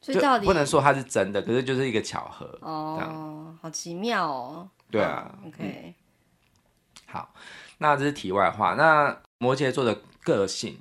[0.02, 2.58] 就不能说它是真的，可是就是一个巧合。
[2.62, 4.70] 哦，好奇妙哦。
[4.92, 5.34] 对啊。
[5.48, 5.96] OK。
[7.06, 7.34] 好，
[7.78, 8.74] 那这是题外话。
[8.74, 10.80] 那摩羯座的个性，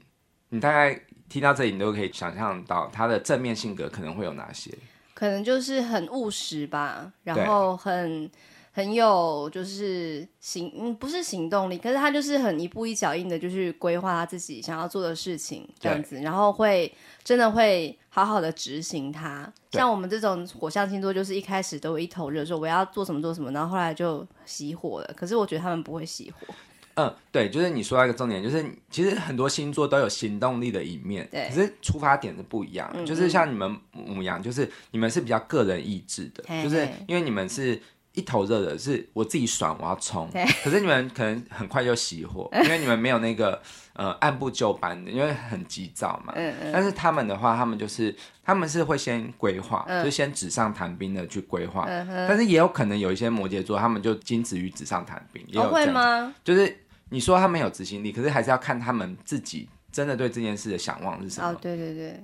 [0.49, 1.01] 你大概？
[1.33, 4.71] 听到这里，你都可以想象到他的正面性格可能会有哪些？
[5.15, 8.31] 可能就是很务实吧，然后很
[8.71, 16.93] 很有就是行，嗯，不是行动力，可是他就是很一步一脚印的，就是规划他自己想要做的事情这样子，然后会
[17.25, 19.51] 真的会好好的执行它。
[19.71, 25.15] 像我们这种火象星座，就是一开始都有一头热，说我要做什么做什么，然后后来就熄火了。
[25.17, 26.55] 可是我觉得他们不会熄火。
[26.95, 33.01] 嗯，对，就是你说到一个重点，就是其实很多星座都有行动力的一面，对，可是出发点是不一样的。
[33.01, 37.81] 嗯嗯，就是像你们母羊，就是你们是比较个人意志的，嘿嘿，就是因为你们是
[38.13, 40.31] 一头热的，是我自己爽，我要冲。
[40.63, 43.61] 可是你们可能很快就熄火，因为你们没有那个
[43.95, 46.35] 呃按部就班的，因为很急躁嘛。
[46.37, 51.87] 嗯嗯，但是他们的话，他们就是他们是会先规划，嗯、就先纸上谈兵的去规划。
[51.89, 56.35] 嗯、但是也有可能有一些摩羯座，他们就仅止于纸上谈兵，也有这样、哦、会吗？
[56.45, 56.81] 就是。
[57.13, 61.49] 你说他们有执行力，可是还是要看他们自己真的对这件事的想望是什么？
[61.49, 62.21] 哦，对对对。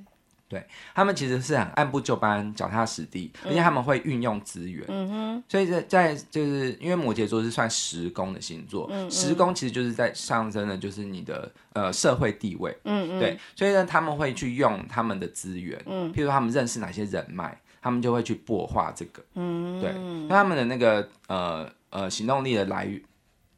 [0.49, 4.83] 对，他们其实是很按部就班、脚踏实地，而且他们会运用资源。
[4.89, 12.75] 嗯哼，所以在在就是因为摩羯座是算时工的星座，嗯，十宫其实就是在象征的，就是你的呃社会地位。
[12.85, 19.23] 嗯嗯，对，所以呢，他们会去用他们的资源，嗯，譬如说他们认识哪些人脉，他们就会去擘画这个。
[19.35, 19.93] 嗯，对，
[20.31, 22.99] 那他们的那个呃呃行动力的来源。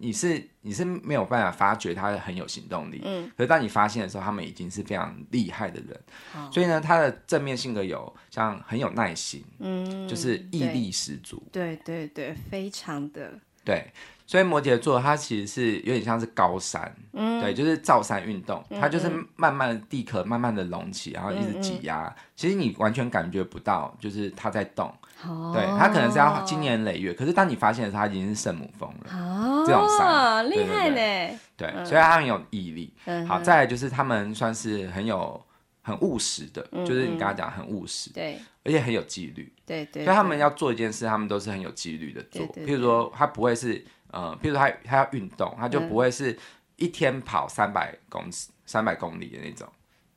[0.03, 6.01] 你是你是没有办法发觉他很有行动力，嗯，可是当你发现的时候，他们已经是非常厉害的人，
[6.33, 6.51] 好。
[6.51, 13.33] 所以呢，他的正面性格有像很有耐心，嗯，就是毅力十足，对对对，非常的
[13.65, 13.93] 对。
[14.27, 24.87] 所以摩羯座它其实是有点像是高山，嗯，对，就是造山运动，它就是慢慢的地壳慢慢的隆起，然后一直挤压，其实你完全感觉不到，就是它在动，
[25.27, 35.45] 哦，对，它可能是要经年累月，可是当你发现的时候，它已经是圣母峰了，哦，这种山，厉害呢，对，所以它很有毅力，嗯，好，再来就是他们算是很有
[35.83, 43.85] 很务实的，就是你刚刚讲很务实，对，而且很有纪律，对对，所以他们要做一件事，他们都是很有纪律的做，譬如说他不会是。
[44.13, 46.37] 呃，譬如说他他要运动，他就不会是
[46.75, 49.69] 一天跑三百公尺、三百公里的那种，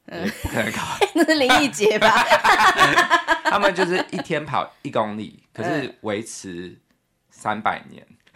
[0.07, 0.79] 嗯，不可能搞。
[1.13, 2.09] 那是林义杰吧？
[3.45, 6.75] 他们就是一天跑一公里，可是维持
[7.29, 8.03] 三百年，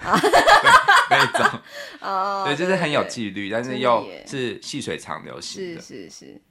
[1.10, 1.60] 那种。
[2.02, 5.82] 哦，对，就是很有纪律，但是又是细水长流型的。
[5.82, 6.42] 是是是。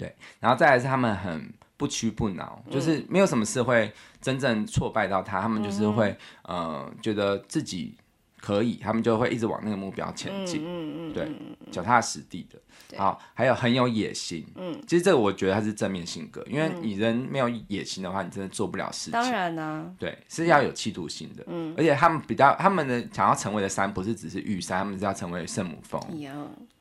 [0.00, 7.94] 对，然后再来是他们很不屈不挠，就是没有什么事会真正挫败到他，他们就是会呃觉得自己。
[8.40, 10.62] 可以，他们就会一直往那个目标前进。
[10.64, 11.30] 嗯嗯对，
[11.70, 12.58] 脚踏实地的。
[12.88, 14.44] 对好，还有很有野心。
[14.56, 19.12] 嗯，其实这个我觉得他是正面性格，因为你人没有野心的话，你真的做不了事情。
[19.12, 19.94] 当然呢。
[19.98, 21.44] 对，是要有企图心的。
[21.48, 21.74] 嗯。
[21.76, 26.00] 而且他们比较，他们的想要成为的山，不是只是玉山，他们是要成为圣母峰。
[26.18, 26.30] 有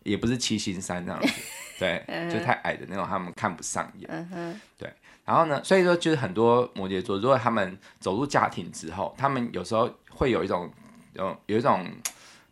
[0.04, 1.28] 也不是七星山这样子。
[1.78, 2.04] 对。
[2.32, 4.08] 就太矮的那种，他们看不上眼。
[4.10, 4.62] 嗯哼。
[4.78, 4.91] 对。
[5.26, 10.72] 然后呢，所以说就是很多摩羯座，如果他们走入家庭之后，他们有时候会有一种。
[11.19, 11.86] 有有一种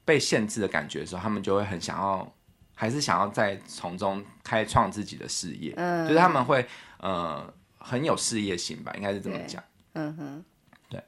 [0.03, 2.33] 被限制的感觉的时候，他们就会很想要，
[2.75, 5.73] 还是想要在从中开创自己的事业。
[5.77, 6.65] 嗯，就是他们会
[6.99, 9.63] 呃很有事业心吧，应该是这么讲。
[9.93, 10.45] 嗯哼，
[10.89, 11.01] 对。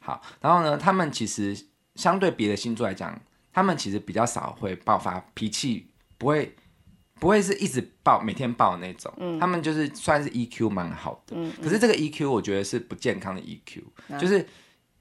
[0.00, 1.58] 好，然后呢，他们其实
[1.94, 3.18] 相对别的星座来讲，
[3.52, 6.54] 他们其实比较少会爆发脾气，不会
[7.18, 9.12] 不会是一直爆，每天爆的那种。
[9.16, 11.36] 嗯，他们就是算是 EQ 蛮好的。
[11.36, 14.46] 嗯，可是这个 EQ 我觉得是不健康的 EQ，嗯，就是。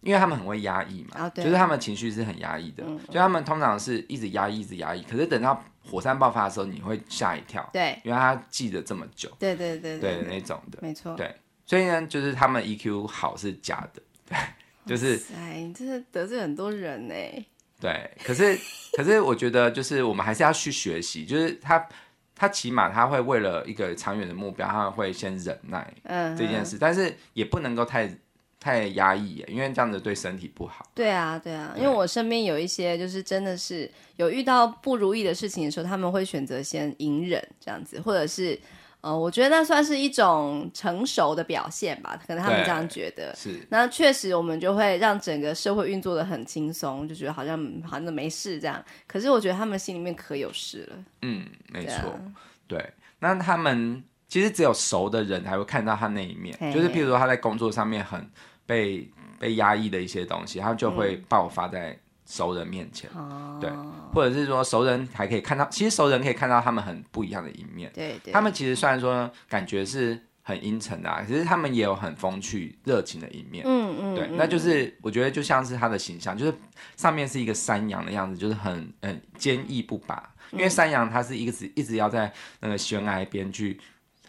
[0.04, 5.02] 因为他们很会压抑嘛，就是他们情绪是很压抑的，所以他们通常是一直压抑，一直压抑。
[5.04, 11.34] 可是等到火山爆发的时候，你会吓一跳，对，因为他记得这么久，对对对对那种的，没错，对。
[11.66, 14.38] 所以呢，就是他们 EQ 好是假的，对，
[14.86, 15.22] 就是。
[15.36, 17.16] 哎，你真的得罪很多人呢。
[17.80, 18.60] 对，可是
[18.98, 21.88] 可是我觉得就是我们还是要去学习，就是他
[22.36, 25.94] 他起码他会为了一个长远的目标，他会先忍耐
[26.38, 28.13] 这件事，但是也不能够太。
[28.63, 30.89] 太压抑，因为这样子对身体不好。
[30.95, 38.58] 对啊，对啊，对，因为我身边有一些，就是真的是有遇到不如意的事情的时候，他们会选择先隐忍这样子，或者是，
[39.02, 43.36] 呃，我觉得那算是一种成熟的表现吧，可能他们这样觉得。
[43.36, 43.60] 是。
[43.69, 48.82] 那确实，我们就会让整个社会运作的很轻松，就觉得好像好像没事这样。
[49.06, 50.95] 可是我觉得他们心里面可有事了。
[51.23, 52.17] 嗯，没错。
[52.65, 58.26] 对，对，那他们其实只有熟的人才会看到他那一面，就是譬如说他在工作上面很。
[58.65, 63.69] 被被压抑的一些东西，他就会爆发在熟人面前，嗯、对，
[64.13, 67.91] 或者是说熟人还可以看到，其实熟人可以看到他们很不一样的一面。
[67.93, 73.65] 对，对他们其实虽然说感觉是很阴沉的，啊，其实他们也有很风趣、热情的一面。
[73.67, 76.54] 嗯嗯，对，那就是我觉得就像是他的形象，就是
[76.95, 80.30] 上面是一个山羊的样子，就是很很坚毅不拔。
[80.52, 83.80] 因为山羊它是一直一直要在那个悬崖边去。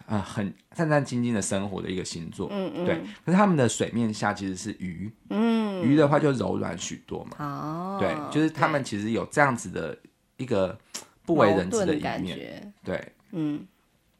[0.07, 3.01] 呃，很战战兢兢的生活的一个星座，嗯嗯，对。
[3.25, 9.97] 可是他们的水面下其实是鱼，嗯，鱼的话就柔软许多嘛，哦，对，就是他们其实有这样子的
[10.37, 10.77] 一个
[11.25, 13.65] 不为人知的一面，对，嗯。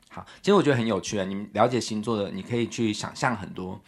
[0.10, 3.80] 好，其实我觉得很有趣啊，你们了解星座的，你可以去想象很多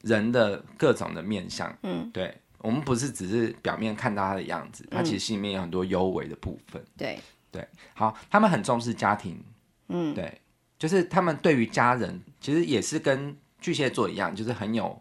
[0.00, 2.34] 人的各种的面相，嗯，对。
[2.62, 7.18] 我们不是只是表面看到他的样子，他其实心里面有很多幽微的部分，对
[7.50, 7.66] 对。
[7.94, 9.42] 好，他们很重视家庭，
[9.88, 10.40] 嗯，对。
[10.80, 14.98] 就是他们对于家人，其实也是跟巨蟹座一样，就是很有，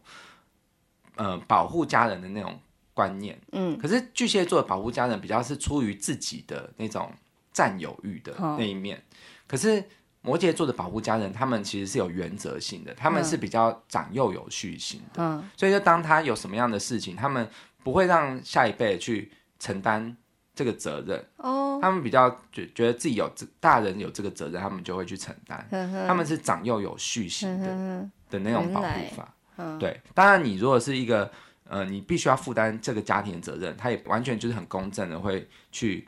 [1.16, 2.60] 呃，保护家人的那种
[2.94, 3.40] 观念。
[3.54, 7.10] 嗯，可是巨蟹座的保护家人比较是出于自己的那种
[7.54, 9.16] 占有欲的那一面，嗯、
[9.48, 9.82] 可是
[10.22, 15.24] 摩羯座的保护家人，他们其实是有原则性的，他们是比较长幼有序型的。
[15.24, 17.50] 嗯，所以就当他有什么样的事情，他们
[17.86, 20.18] 不会让下一辈去承担。
[20.60, 21.26] 这个责任。
[21.38, 25.66] 哦，他们比较觉觉得自己有这大人有这个责任，他们就会去承担。
[26.06, 29.34] 他们是长幼有序型的的那种保护法。
[29.56, 31.32] 嗯、对，当然你如果是一个
[31.70, 36.06] 呃，你必须要负担这个家庭责任，他也完全就是很公正的会去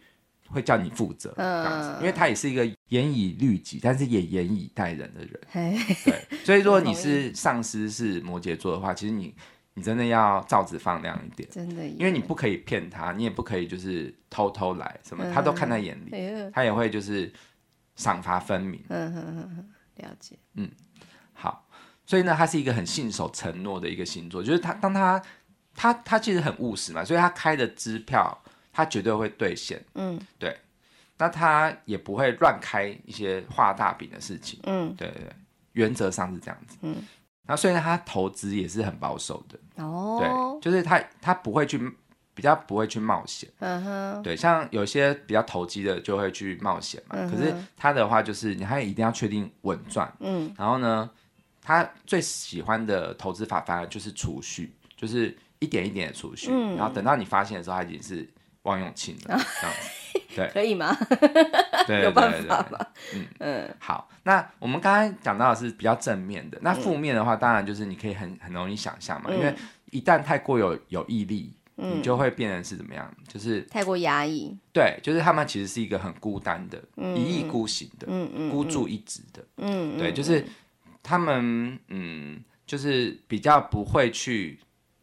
[0.49, 5.39] 会叫你负责这样子，因为他也是一个严以律己，但是也严以待人的人。
[6.03, 9.33] 对，所以如果你是上司是摩羯座的话，其实你。
[9.82, 17.34] 你真的要罩子放亮一点，真的，因为你不可以骗他，你也不可以就是偷偷来什么，嗯、他都看在眼里，哎、他也会就是
[17.96, 18.80] 赏罚分明。
[18.89, 20.38] 嗯哼了解。
[20.54, 20.70] 嗯，
[21.34, 21.67] 好，
[22.06, 25.20] 所以呢，他是一个很信守承诺的一个星座，就是他当他
[25.74, 28.39] 他他其实很务实嘛，所以他开的支票
[28.72, 29.84] 他绝对会兑现。
[29.96, 30.56] 嗯，对，
[31.17, 34.60] 那他也不会乱开一些画大饼的事情。
[34.62, 35.34] 嗯，对对对，
[35.72, 36.78] 原则上是这样子。
[36.82, 36.98] 嗯。
[37.51, 41.77] 那所以呢，他投资也是很保守的哦，对，就是他他不会去
[42.33, 51.09] 比较不会去冒险，嗯哼，对，像有些比较投机的就会去冒险嘛，嗯、可是他的话就是你还一定要确定稳赚，嗯，然后呢，
[51.61, 58.25] 他最喜欢的投资法反而就是储蓄，就是一点一点的储蓄，嗯、然后等到你发现的时候，他已经是
[58.63, 60.95] 王永庆了，嗯、这样子， 对，可以吗？
[61.88, 62.80] 对， 有办法吗？
[63.13, 64.08] 嗯嗯，好。
[64.24, 69.56] 那我们刚才讲到的是比较正面的，那负面的话，当然就是你可以很很容易想象嘛，嗯、因为
[69.89, 73.12] 一旦太过有有毅力，嗯、你就会变成是怎么样？
[73.28, 74.56] 就是太过压抑。
[74.71, 80.45] 对，就是他们其实是一个很孤单的，嗯、一意孤行的，嗯嗯、孤注一掷的，嗯，对，就是
[81.02, 84.60] 他们嗯，就是比较不会去。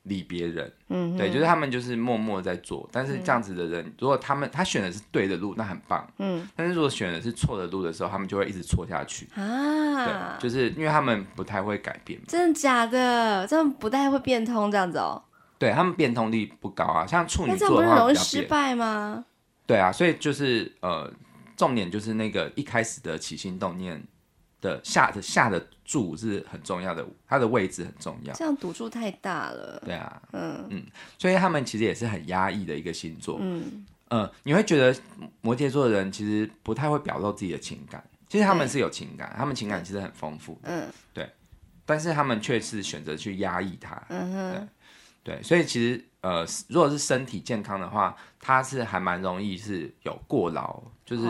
[0.09, 13.47] 理别人，嗯，对，就是他们就是默默在做，但是这样子的人，嗯、如果他们他选的是对的路，那很棒，嗯，但是如果选的是错的路的时候，他们就会一直错下去啊，对，就是因为他们不太会改变，真的假的？
[13.47, 15.23] 这样不太会变通这样子哦，
[15.59, 19.25] 对他们变通力不高啊，像处女座的话，容易失败吗？
[19.67, 21.13] 对啊，所以就是呃，
[21.57, 24.03] 重点就是那个一开始的起心动念。
[24.61, 28.35] 的下的下的注是很重要的，它的位置很重要。
[28.35, 29.81] 这样赌注太大了。
[29.85, 30.87] 对啊，嗯嗯，
[31.19, 33.39] 所以他们其实也是很压抑的一个星座。
[33.41, 34.99] 嗯呃，你会觉得
[35.43, 40.59] 摩羯座的人其实不太会表露自己的情感，其实他们是有情感，他们情感其实很丰富。
[40.63, 41.31] 嗯，对，
[41.85, 44.03] 但是他们却是选择去压抑它。
[44.09, 44.69] 嗯哼，
[45.23, 51.25] 对，对，所以其实呃，如果是身体健康的话，他是还蛮容易是有过劳，就是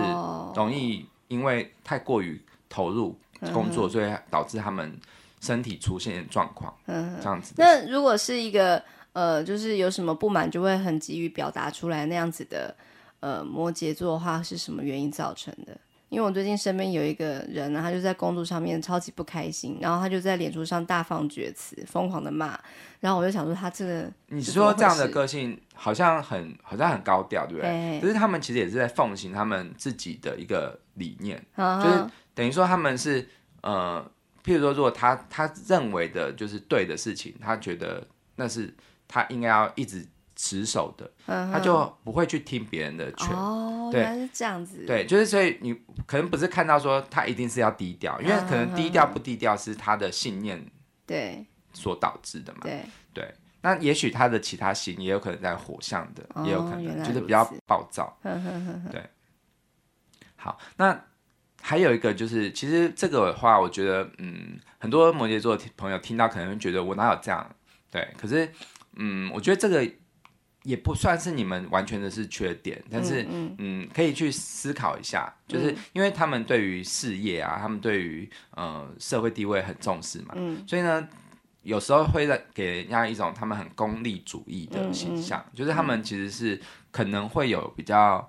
[0.54, 2.40] 容易因为太过于。
[2.68, 3.18] 投入
[3.52, 4.92] 工作，所以导致他们
[5.40, 7.54] 身体出现状况，嗯，这样子。
[7.56, 12.74] 那如果是一个呃，就是有什么不满就会很急于表达出来那样子的
[13.20, 15.76] 呃摩羯座的话，是什么原因造成的？
[16.08, 22.58] 因为我最近身边有一个人呢，他就在工作上面超级不开心，然后他就在脸书上大放厥词，疯狂的骂。
[22.98, 28.00] 然后我就想说，他这个你说这样的个性好像很好像很高调，对不对？
[28.00, 32.06] 可是他们其实也是在奉行他们自己的一个理念，嗯、就是。
[32.38, 33.28] 等于说他们是
[33.62, 34.00] 呃，
[34.44, 38.72] 譬如说，如果他他认为的就是对的事情，他觉得那是
[39.08, 43.34] 他应该要一直持守的，嗯、他就不会去听别人的劝。
[43.34, 44.86] 哦，对，是这样子。
[44.86, 45.74] 对，就是所以你
[46.06, 50.64] 可能不是看到说他一定是要低调，因为可能低调不低调是他的信念
[51.04, 52.60] 对所导致的嘛。
[52.62, 58.16] 对对，那也许他的其他星也有可能在火象的，哦、也有可能就是比较暴躁。
[58.22, 59.02] 呵呵呵对，
[60.36, 61.07] 好，那。
[61.60, 67.54] 还有一个就是，其实这个的话，我觉得，嗯，很多摩羯座的朋友听到可能会觉得我哪有这样，
[67.90, 68.48] 对，可是，
[68.96, 69.86] 嗯，我觉得这个
[70.62, 81.06] 也不算是你们完全的是缺点，但是，嗯，嗯，可以去思考一下，就是因为他们对于事业啊，他们对于呃社会地位很重视嘛，嗯，所以呢，
[81.62, 86.58] 有时候会在给人家一种他们很功利主义的形象，嗯嗯，就是他们其实是
[86.90, 88.26] 可能会有比较，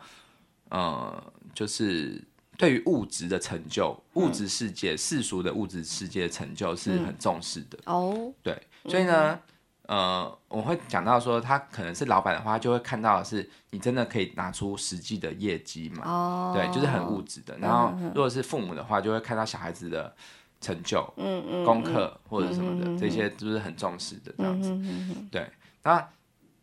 [0.70, 2.22] 呃，就是。
[2.60, 8.34] 对于物质的成就，物质世界、嗯、世俗的物质世界的成就是很重视的、嗯、哦。
[8.44, 9.40] 对，所以呢，
[9.88, 16.04] 嗯、呃，我会讲到说，他可能是老板的话，就会看到的是你真的可以拿出实际的业绩嘛。
[16.04, 17.58] 哦，对，就是很物质的。
[17.60, 20.14] 然后，如果是父母的话，就会看到小孩子的
[20.60, 24.70] 成就，嗯嗯，功课或者什么的，嗯、这些都是很重视的这样子。
[24.72, 25.50] 嗯、对，
[25.82, 26.06] 那。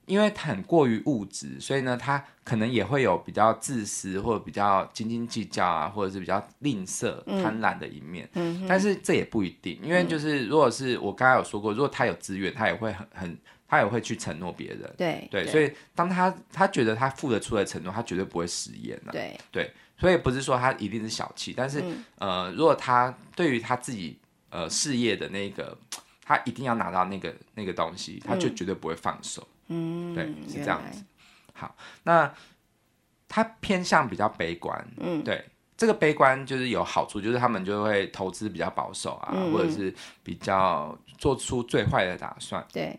[0.06, 8.28] 因为他很过于物质，所以呢，他可能也会有比较自私或者比较斤斤计较啊，或者是比较吝啬、贪婪的一面。
[8.34, 14.78] 嗯，但是这也不一定，因为就是如果是我刚才有说过，如果他有资源，他也会很很，他也会去承诺别人。
[14.96, 19.10] 对对，对，所以当他他觉得他付得出的承诺，他绝对不会食言啊。
[19.10, 24.16] 对对，所以不是说他一定是小气，但是、嗯、呃，如果他对于他自己
[24.50, 25.76] 呃事业的那个，
[26.24, 29.42] 他一定要拿到那个那个东西，他就绝对不会放手。
[29.42, 31.04] 嗯，对，是这样子。
[31.52, 32.32] 好，那
[33.28, 35.44] 他偏向比较悲观，嗯，对，
[35.76, 42.98] 这个悲观就是有好处，就是他们就会投资比较保守啊，嗯、或者是比较做出最坏的打算，对。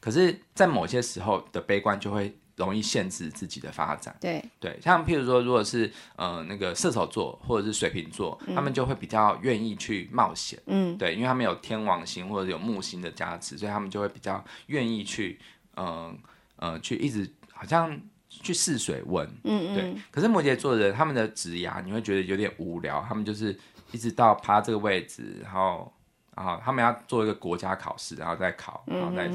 [0.00, 15.38] 可是，在某些时候的悲观就会容易限制自己的发展，对对，像譬如说，如果是呃那个射手座或者是水瓶座，嗯、他们就会比较愿意去冒险，嗯，对，因为他们有天王星或者有木星的加持，所以他们就会比较愿意去，
[15.76, 16.18] 嗯
[16.56, 17.98] 呃，呃，去一直好像
[18.28, 19.94] 去试水温，嗯嗯，对。
[20.10, 23.58] 可是摩羯座的人，他们的职涯你会觉得有点无聊，他们就是
[23.92, 25.92] 一直到趴这个位置，然后。
[26.40, 29.28] 然后他们要做一个国家考试，然后再考，然后再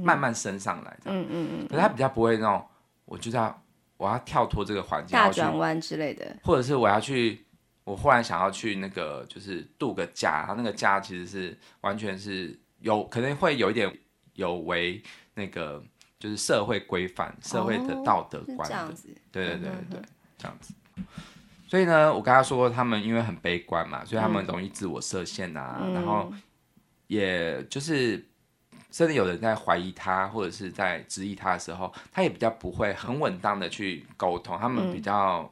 [0.00, 1.18] 慢慢升上来这样。
[1.18, 1.66] 嗯嗯嗯。
[1.66, 2.62] 可是他比较不会那种，
[3.06, 3.62] 我就要
[3.96, 7.46] 我要跳脱这个环境，大转弯之类的，或者是我要去，
[7.84, 13.90] 我忽然想要去那个就是度个假，然后那个假其实是完全是有可能会有一点
[14.34, 15.82] 有违那个
[16.18, 18.64] 就是社会规范、社会的道德观的。
[18.66, 19.08] 这样子。
[19.30, 20.00] 对对对对，
[20.36, 20.74] 这样子。
[21.72, 26.30] 所以呢，我跟他说，他们因为很悲观嘛，所以他们容易自我设限啊，嗯、然后
[27.06, 28.22] 也就是
[28.90, 35.50] 甚至有人在怀疑他或者是在质疑他的时候，他也比较不会很稳当的去沟通，他们比较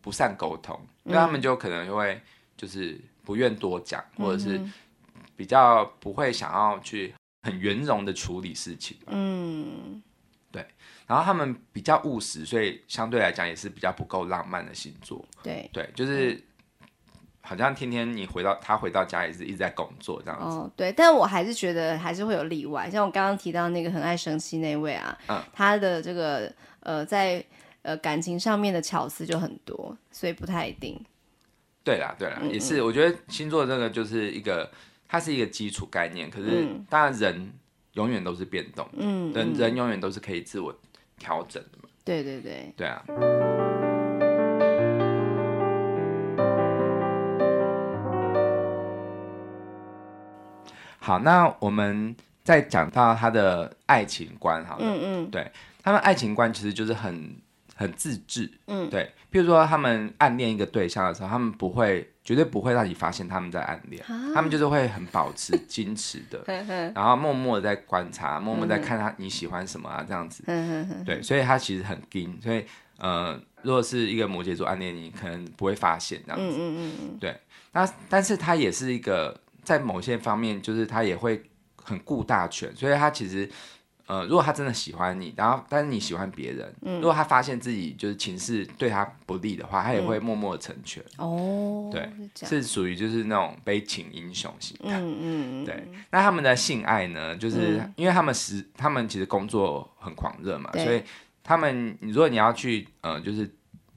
[0.00, 2.22] 不善沟通，嗯、所以他们就可能就会
[2.56, 4.60] 就是不愿多讲，嗯、或者是
[5.34, 7.12] 比较不会想要去
[7.42, 8.96] 很圆融的处理事情。
[9.08, 10.00] 嗯。
[11.06, 15.24] 然后他们比较务实，所以相对来讲也是比较不够浪漫的星座。
[15.42, 16.42] 对对，就是
[17.40, 20.56] 好像天天你回到他回到家也是一直在工作这样子。
[20.56, 26.50] 哦，对，但我还是觉得还是会有例外，像我刚刚提到那个很爱生气那位啊，嗯，他的这个
[26.80, 27.44] 呃在
[27.82, 30.98] 呃感情上面的巧思就很多，所以不太一定。
[31.84, 34.70] 对啦对啦，嗯嗯，也是，我觉得星座这个就是一个，
[35.08, 37.52] 它是一个基础概念，可是当然人
[37.94, 40.72] 永远都是变动，嗯，人人永远都是可以自我。
[41.18, 43.02] 调整的嘛，对对对，对啊。
[50.98, 55.50] 好，那我们再讲到他的爱情观，好了，嗯嗯，对，
[55.82, 57.36] 他们爱情观其实就是很
[57.74, 62.11] 很自制，嗯，对，比如说他们暗恋一个对象的时候，他们不会。
[62.24, 64.02] 绝对不会让你发现他们在暗恋，
[64.34, 66.42] 他们就是会很保持矜持的，
[66.94, 70.44] 然后默默的在观察，默默在看他你喜欢什么啊这样子，
[71.04, 72.64] 对，所以他其实很矜，所以
[72.98, 76.56] 呃，如果是一个摩羯座暗恋你，可能不会发现这样子，
[77.18, 77.36] 对，
[77.72, 81.42] 那但是他也是一个在某些方面，就是他也会
[81.76, 83.50] 很顾大权，所以他其实。
[84.12, 91.02] 呃，如果他真的喜欢你，然后但是你喜欢别人，嗯、如果他发现自己就是情势对他不利的话，他也会默默的成全。
[91.16, 94.90] 哦、嗯，对，是属于就是那种悲情英雄型的。
[94.90, 101.02] 嗯嗯对，那他们的性爱呢，就是、嗯、因为他们实他们其实工作很狂热嘛，所以
[101.42, 103.50] 他们，如果你要去呃，就是。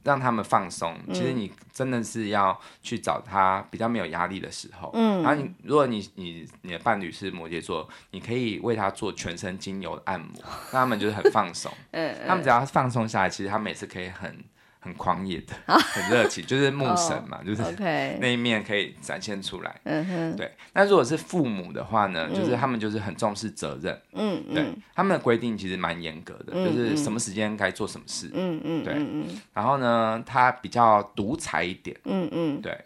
[0.06, 0.95] 让他们放松。
[1.12, 4.89] 其实你真的是要去找他比较没有压力的时候。
[4.93, 5.22] 嗯。
[5.22, 10.30] 然后你，如果你你你的伴侣是摩羯座，你可以为他做全身精油按摩，
[10.72, 11.70] 让他们就是很放松。
[11.91, 12.16] 嗯。
[12.26, 14.41] 他们只要放松下来，其实他们也是可以很。
[14.86, 17.64] 很狂野的， 很热情，就是牧神嘛，就是
[18.20, 19.82] 那一面可以展现出来。
[19.84, 20.52] 嗯哼，对。
[20.74, 24.00] 那如果是父母的话呢，就是他们就是很重视责任。
[24.14, 24.64] 嗯对，
[24.94, 28.30] 他们的规定其实蛮严格的，就是什么时间该做什么事。
[28.36, 28.94] 嗯嗯，对。
[29.56, 31.98] 然后呢，他比较独裁一点。
[32.04, 32.78] 嗯嗯，对。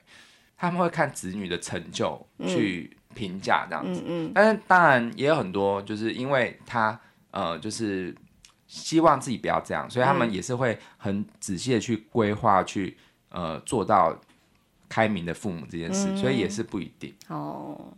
[0.58, 4.02] 他们会看子女的成就去评价这样子。
[4.08, 6.98] 嗯，但是当然也有很多，就是因为他
[7.32, 8.16] 呃，就是。
[8.70, 12.96] 希望自己不要这样，所以他们也是会很仔细的去规划，去
[13.30, 14.16] 呃做到
[14.88, 17.12] 开明的父母这件事，嗯、所以也是不一定。
[17.30, 17.92] 哦，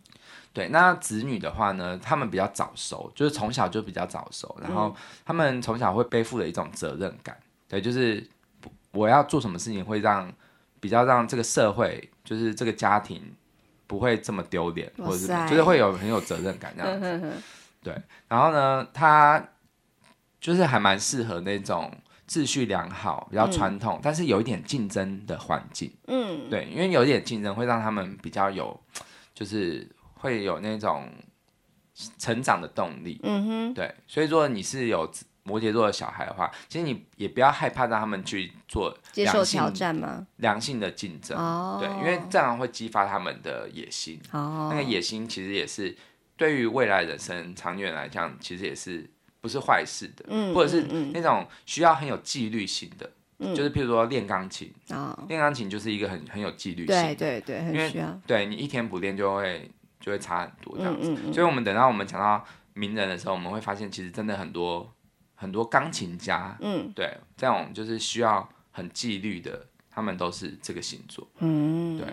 [0.54, 4.96] 对，那子女的话呢，他们比较早熟，就是从小就比较早熟，然后
[5.26, 8.26] 他们从小会背负的一种责任感，对，就是
[8.92, 10.32] 我要做什么事情会让
[10.80, 13.22] 比较让这个社会，就是这个家庭
[13.88, 17.34] 不会这么丢脸，或者是就是会有很有责任感这样子。
[17.84, 17.94] 对，
[18.30, 19.46] 然后呢，他。
[20.42, 21.90] 就是还蛮适合那种
[22.28, 25.94] 秩序良好、比较传统，嗯、但是有一点竞争的环境。
[26.08, 28.78] 嗯，对，因为有一点竞争会让他们比较有，
[29.36, 31.08] 就是会有那种
[32.18, 33.20] 成长的动力。
[33.22, 35.08] 嗯哼，对，所以说你是有
[35.44, 40.26] 摩羯座的小孩的话，其实你也不要害怕让他们去做接受挑战吗？
[40.38, 44.20] 良性的竞争，哦、对，因为这样会激发他们的野心。
[44.32, 45.96] 哦，那个野心其实也是
[46.36, 49.08] 对于未来人生长远来讲，其实也是。
[49.42, 50.84] 不是坏事的，嗯、或者是
[51.14, 59.70] 那种需要很有纪律性的，嗯、就是譬如说练钢琴，哦、练钢琴就是一个很很有纪律性的，对对对，很需要，因为对你一天不练就会
[60.00, 61.10] 就会差很多这样子。
[61.10, 64.94] 嗯嗯嗯、所以我们等到我们讲到名人的时候，我们会发现其实真的很多
[65.34, 72.08] 很多钢琴家，嗯，对，这种就是需要很纪律的，他们都是这个星座，嗯，对。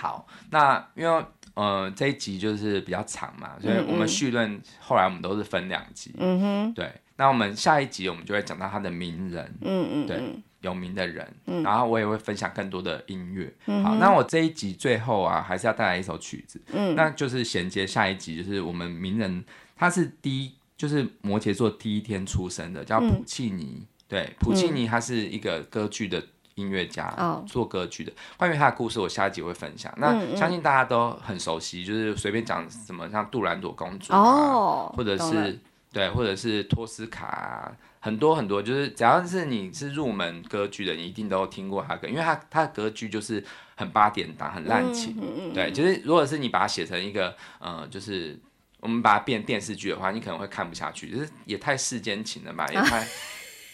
[0.00, 1.24] 好，那因为
[1.54, 6.90] 呃这一集就是比较长嘛，所以我们绪论后来我们都是分两集，嗯哼，对。
[7.16, 10.22] 那我们下一集我们就会讲到他的名人，嗯嗯，对，
[10.62, 13.54] 有名的人，嗯，然后我也会分享更多的音乐。
[13.66, 19.44] 嗯，好，那我这一集最后啊，还是要带来一首曲子，嗯，那就是衔接下一集，就是我们名人，
[19.76, 26.24] 他是第一，就是摩羯座第一天出生的，叫普契尼，嗯，对，普契尼他是一个歌剧的
[26.60, 28.12] 音乐家，嗯，做歌剧的。
[28.36, 29.92] 关于他的故事，我下一集会分享。
[29.96, 35.58] 那相信大家都很熟悉，就是随便讲什么，像杜兰朵公主啊，哦，或者是
[35.92, 37.72] 对，或者是托斯卡啊。
[38.02, 43.44] 很多很多，就是只要是你是入门歌剧的，你一定都听过他歌，因为他他的歌剧就是
[43.76, 45.14] 很八点档，很滥情。
[45.52, 48.40] 对，就是如果是你把它写成一个，呃，就是
[48.80, 53.06] 我们把它变电视剧的话，你可能会看不下去，就是也太世间情了吧，也太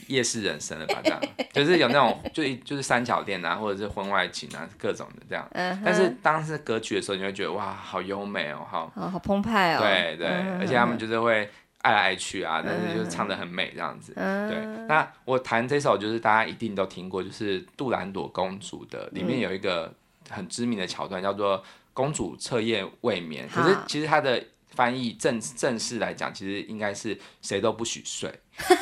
[0.06, 1.20] 夜市人生了吧，这样，
[1.52, 5.48] 就是有那种就就是三角恋啊，或者是婚外情啊，各种的这样。
[5.52, 9.80] 嗯、但是当时歌曲的时候，你会觉得哇，好优美哦，好，哦、好澎湃哦。
[9.80, 11.48] 对对、嗯，而且他们就是会。
[11.82, 14.12] 爱来爱去啊，但是就是唱的很美这样子。
[14.16, 19.94] 嗯、对，那我弹这首就是大家一定都听过，就是杜兰朵公主的，里面有一个
[20.28, 21.62] 很知名的桥段，叫做
[21.94, 23.46] “公主彻夜未眠”。
[23.54, 24.42] 可是其实它的
[24.74, 28.34] 翻译正正式来讲，其实应该是“谁都不许睡”。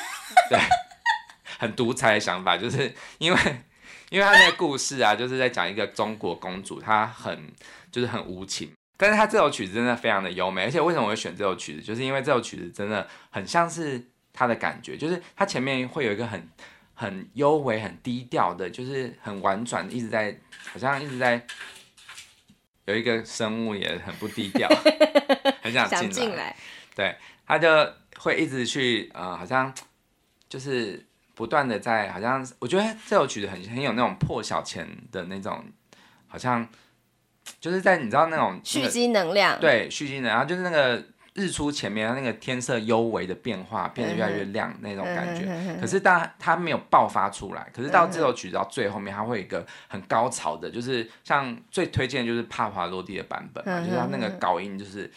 [0.49, 0.59] 对，
[1.65, 3.39] 很独裁的想法，就是因为
[4.11, 7.51] 因为他那个故事啊，就是在讲一个中国公主，她很
[7.91, 8.71] 就是很无情。
[8.97, 14.01] 但是他这首曲子真的非常的优美，而且为什么我会选这首曲子，就是因为这首曲子真的很像是
[14.33, 16.49] 他的感觉，就是他前面会有一个很
[16.95, 20.39] 很幽微、很低调的，就是很婉转，一直在
[20.71, 21.45] 好像一直在
[22.85, 24.69] 有一个生物也很不低调，
[25.61, 26.57] 很想进来，进来，
[26.95, 27.69] 对，他就
[28.19, 29.75] 会一直去呃，好像
[30.49, 31.05] 就是
[31.35, 35.64] 不断的在，好像我觉得这首曲子很很有那种破晓前的那种，
[36.26, 36.66] 好像。
[37.61, 41.05] 就是在你知道那种蓄积能量，对，蓄积能量，就是那个
[41.35, 45.47] 日出前面那个天色幽微的变化，变得越来越亮那种感觉。
[45.78, 55.12] 可是当它没有爆发出来，可是到这首曲子到最后面，它会有一个很高潮的，就是像最推荐的就是帕华罗蒂的版本嘛，就是它那个高音就是。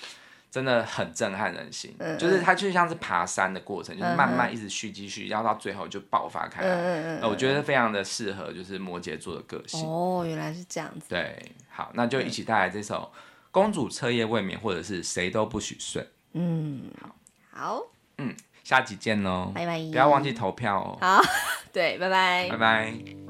[0.57, 7.19] 真的很震撼人心，嗯、就是它就像是爬山的过程，嗯、就是慢慢一直蓄积蓄，要到最后就爆发开来。
[7.19, 9.87] 嗯、我觉得非常的适合，就是摩羯座的个性。
[9.87, 11.05] 哦，原来是这样子。
[11.09, 13.11] 对，好，那就一起带来这首
[13.51, 16.03] 《公主彻夜未眠》，或者是谁都不许睡。
[16.33, 17.15] 嗯，好，
[17.51, 17.83] 好，
[18.17, 20.97] 嗯，下集见喽，拜拜，不要忘记投票哦。
[20.99, 21.21] 好，
[21.71, 23.26] 对，拜拜，拜拜。